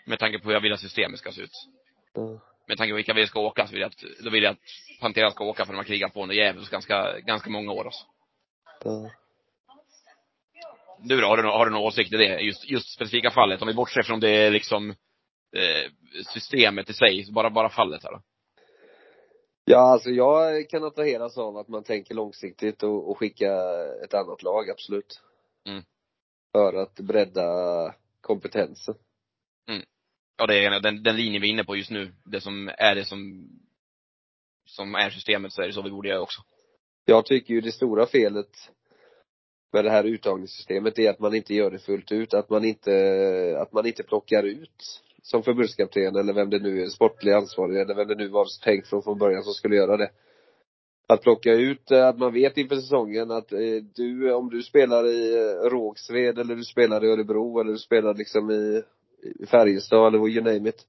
[0.05, 1.51] med tanke på hur jag vill att systemet ska se ut.
[2.13, 2.39] Ja.
[2.67, 4.59] Med tanke på vilka vi ska åka så vill jag att, då vill jag att
[5.01, 8.05] Pantera ska åka för de har krigat på under djävulskt ganska, ganska många år alltså.
[8.83, 9.11] Ja.
[10.99, 12.39] Du då, har du, har du någon åsikt i det?
[12.39, 14.89] Just, just specifika fallet, om vi bortser från det liksom,
[15.55, 15.91] eh,
[16.33, 18.21] systemet i sig, bara, bara fallet här då.
[19.65, 23.53] Ja, alltså jag kan attraheras av att man tänker långsiktigt och, och skicka
[24.03, 25.21] ett annat lag, absolut.
[25.67, 25.83] Mm.
[26.51, 27.45] För att bredda
[28.21, 28.95] kompetensen.
[30.37, 32.11] Ja, det är den, den linjen vi är inne på just nu.
[32.23, 33.49] Det som är det som,
[34.65, 36.41] som är systemet, så är det så vi borde göra också.
[37.05, 38.71] Jag tycker ju det stora felet
[39.73, 43.57] med det här uttagningssystemet är att man inte gör det fullt ut, att man inte,
[43.61, 47.95] att man inte plockar ut som förbundskapten eller vem det nu är, sportlig ansvarig eller
[47.95, 50.09] vem det nu var tänkt från, från början som skulle göra det.
[51.07, 55.07] Att plocka ut, eh, att man vet inför säsongen att eh, du, om du spelar
[55.07, 58.83] i eh, Rågsved eller du spelar i Örebro eller du spelar liksom i
[59.47, 60.87] Färjestad eller you name it.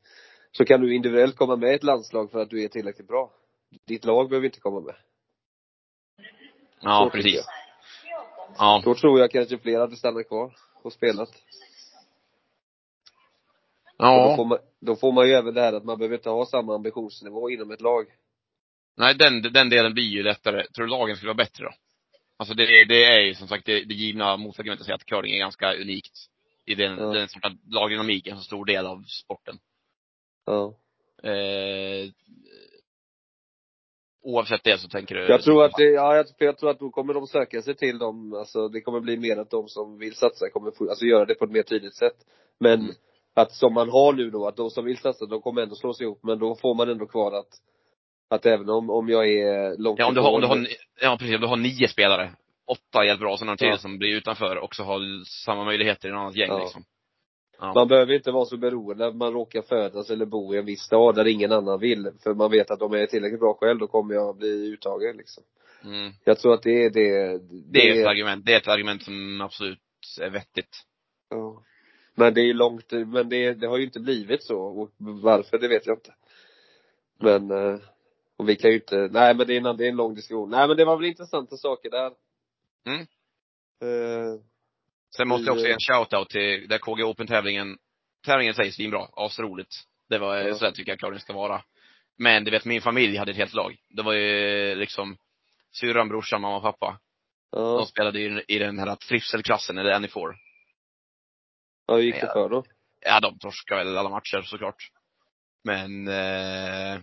[0.53, 3.33] Så kan du individuellt komma med i ett landslag för att du är tillräckligt bra.
[3.87, 4.95] Ditt lag behöver inte komma med.
[6.81, 7.45] Ja, Så precis.
[8.59, 8.83] Ja.
[8.85, 11.29] Då tror jag kanske fler hade stannat kvar och spelat.
[11.29, 11.35] Och
[13.99, 14.37] Då, Ja.
[14.37, 16.75] får man, då får man ju även det här att man behöver inte ha samma
[16.75, 18.07] ambitionsnivå inom ett lag.
[18.97, 20.67] Nej, den, den delen blir ju lättare.
[20.67, 21.71] Tror du lagen skulle vara bättre då?
[22.37, 25.35] Alltså det, det är ju som sagt det, det givna motargumentet att säga att curling
[25.35, 26.19] är ganska unikt.
[26.69, 27.07] I den, Ja.
[27.07, 29.59] den sorta lagdynamiken, en så stor del av sporten.
[30.47, 30.75] Ja.
[31.31, 32.11] Eh,
[34.23, 35.27] oavsett det så tänker du?
[35.29, 37.99] Jag tror att det, ja, jag, jag tror att då kommer de söka sig till
[37.99, 41.25] dem, alltså det kommer bli mer att de som vill satsa kommer få, alltså göra
[41.25, 42.17] det på ett mer tydligt sätt.
[42.61, 42.95] Men Mm.
[43.35, 45.95] att som man har nu då, att de som vill satsa, de kommer ändå slå
[45.95, 47.49] sig ihop, men då får man ändå kvar att
[48.31, 50.67] att även om, om jag är långt Ja, om du har, om du har,
[51.01, 52.31] ja precis, om du har nio spelare.
[52.69, 55.25] Åtta är helt bra, och sen har du en till som blir utanför också har
[55.45, 56.59] samma möjligheter i något annat gäng Ja.
[56.59, 56.85] liksom.
[57.61, 57.73] Ja.
[57.75, 60.81] Man behöver inte vara så beroende att man råkar födas eller bo i en viss
[60.81, 62.11] stad där ingen annan vill.
[62.23, 65.17] För man vet att om jag är tillräckligt bra själv, då kommer jag bli uttagen
[65.17, 65.43] liksom.
[65.85, 66.13] Mm.
[66.25, 67.39] Jag tror att det är det.
[67.73, 69.79] Det är ett argument, det är ett argument som absolut
[70.21, 70.83] är vettigt.
[71.31, 71.63] Ja.
[72.15, 74.61] Men det är ju långt, men det, det har ju inte blivit så.
[74.61, 76.15] Och varför, det vet jag inte.
[77.21, 77.81] Men, eh,
[78.37, 80.51] och vi kan ju inte, nej men det är en, det är en lång diskussion.
[80.51, 82.13] Nej men det var väl intressanta saker där.
[82.93, 83.01] Mm.
[83.83, 84.41] Eh,
[85.17, 87.79] Sen måste jag också ge en shout-out till där KG Open-tävlingen,
[88.27, 89.75] tävlingen sägs svinbra, asroligt.
[90.09, 90.55] Det var, Ja.
[90.55, 91.63] så där tycker jag Claudien ska vara.
[92.19, 93.77] Men du vet, min familj hade ett helt lag.
[93.89, 95.17] Det var ju liksom
[95.81, 97.01] syrran, brorsan, mamma och pappa.
[97.53, 100.35] De ja, spelade ju i den här trivselklassen, eller NE4.
[101.87, 102.65] ja, hur gick det för då?
[103.01, 104.91] Ja, de torskade väl alla matcher såklart.
[105.65, 107.01] Men, eh,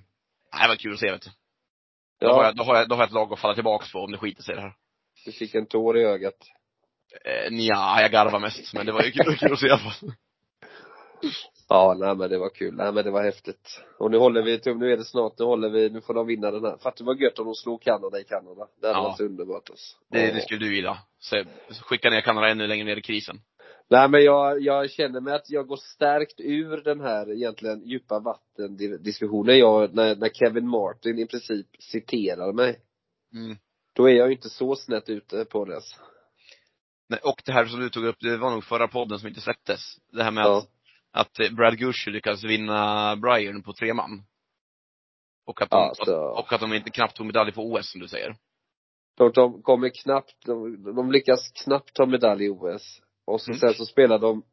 [0.62, 1.30] det var kul att se vet du.
[2.20, 3.92] Då, har Ja, jag, då, har jag, då har jag ett lag att falla tillbaks
[3.92, 4.74] på om det skiter sig det här.
[5.26, 6.38] Du fick en tår i ögat.
[7.26, 9.80] Eh, nja, jag garvar mest, men det var ju kul, kul att se i alla
[9.92, 10.12] fall.
[11.70, 12.76] Ja, nej men det var kul.
[12.76, 13.82] Nej men det var häftigt.
[14.00, 16.52] Och nu håller vi nu är det snart, nu håller vi, nu får de vinna
[16.52, 16.78] den här.
[16.78, 18.68] Fattar vad gött om de slog Kanada i Kanada.
[18.82, 19.04] Det hade Ja.
[19.04, 19.98] varit underbart alltså.
[20.12, 20.98] Det, det skulle du gilla.
[21.20, 21.44] Så,
[21.82, 23.40] skicka ner Kanada ännu längre ner i krisen.
[23.90, 28.20] Nej men jag, jag känner mig att jag går stärkt ur den här egentligen djupa
[28.20, 32.80] vatten diskussionen jag, när, när Kevin Martin i princip citerar mig.
[33.34, 33.58] Mm.
[33.96, 36.02] Då är jag ju inte så snett ute på det alltså.
[37.10, 39.42] Nej, Och det här som du tog upp, det var nog förra podden som inte
[39.42, 39.82] släpptes.
[40.12, 40.58] Det här med Ja.
[41.12, 44.24] att, att Brad Gushue lyckades vinna Brian på tre man.
[45.48, 48.02] Och att de, Ja, så- och att de inte knappt tog medalj på OS som
[48.02, 48.36] du säger.
[49.18, 53.02] De, de kommer knappt, de, de lyckas knappt ta medalj i OS.
[53.26, 53.60] Och så, Mm.
[53.60, 54.44] sen så spelar de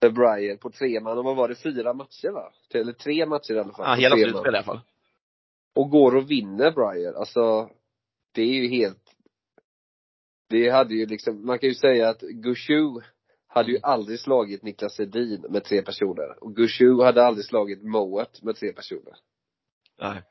[0.00, 2.52] Brian på tre man, och vad var det, fyra matcher va?
[2.74, 3.86] Eller tre matcher i alla fall.
[3.88, 4.80] Ja, hela slutspelet i alla fall.
[5.74, 7.16] och går och vinner Brian.
[7.16, 7.70] Alltså,
[8.32, 9.02] det är ju helt
[10.52, 13.02] det hade ju liksom, man kan ju säga att Gushue
[13.46, 16.44] hade ju aldrig slagit Niklas Edin med tre personer.
[16.44, 19.14] Och Gushue hade aldrig slagit Moet med tre personer.
[19.98, 20.22] Nej.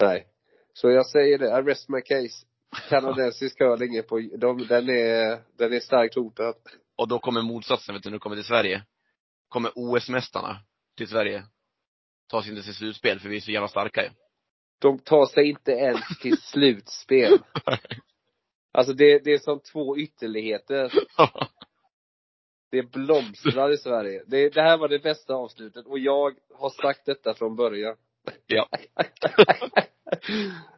[0.00, 0.26] Nej.
[0.72, 2.46] Så jag säger det, I rest my case.
[2.88, 6.54] Kanadensisk curling är på, de, den är, den är starkt hotad.
[6.96, 8.82] Och då kommer motsatsen, vet du, när du kommer till Sverige.
[9.48, 10.56] Kommer OS-mästarna
[10.96, 11.44] till Sverige.
[12.26, 14.08] Ta sig inte till slutspel, för vi är så jävla starka ju.
[14.82, 17.38] De tar sig inte ens till slutspel.
[18.74, 20.92] Alltså det, det är som två ytterligheter.
[22.70, 24.22] Det blomstrar i Sverige.
[24.26, 27.96] Det, det här var det bästa avslutet och jag har sagt detta från början.
[28.46, 28.68] ja.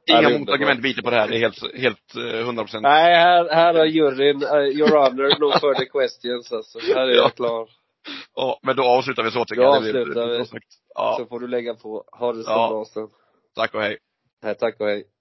[0.07, 1.29] Inga motargument biter på det här.
[1.29, 2.83] Det är helt, helt eh, 100 procent.
[2.83, 6.79] Nej, här, här har juryn, uh, your honor, no further questions alltså.
[6.79, 7.23] Här är Ja.
[7.23, 7.69] jag klar.
[8.35, 9.83] Ja, men då avslutar vi så tycker Då jag.
[9.83, 10.45] Blir- avslutar vi.
[10.45, 10.67] sagt.
[10.95, 12.05] Ja, Så får du lägga på.
[12.13, 12.69] Ha det så Ja.
[12.69, 13.09] bra sen
[13.55, 13.99] tack och hej.
[14.59, 15.14] Tack och hej.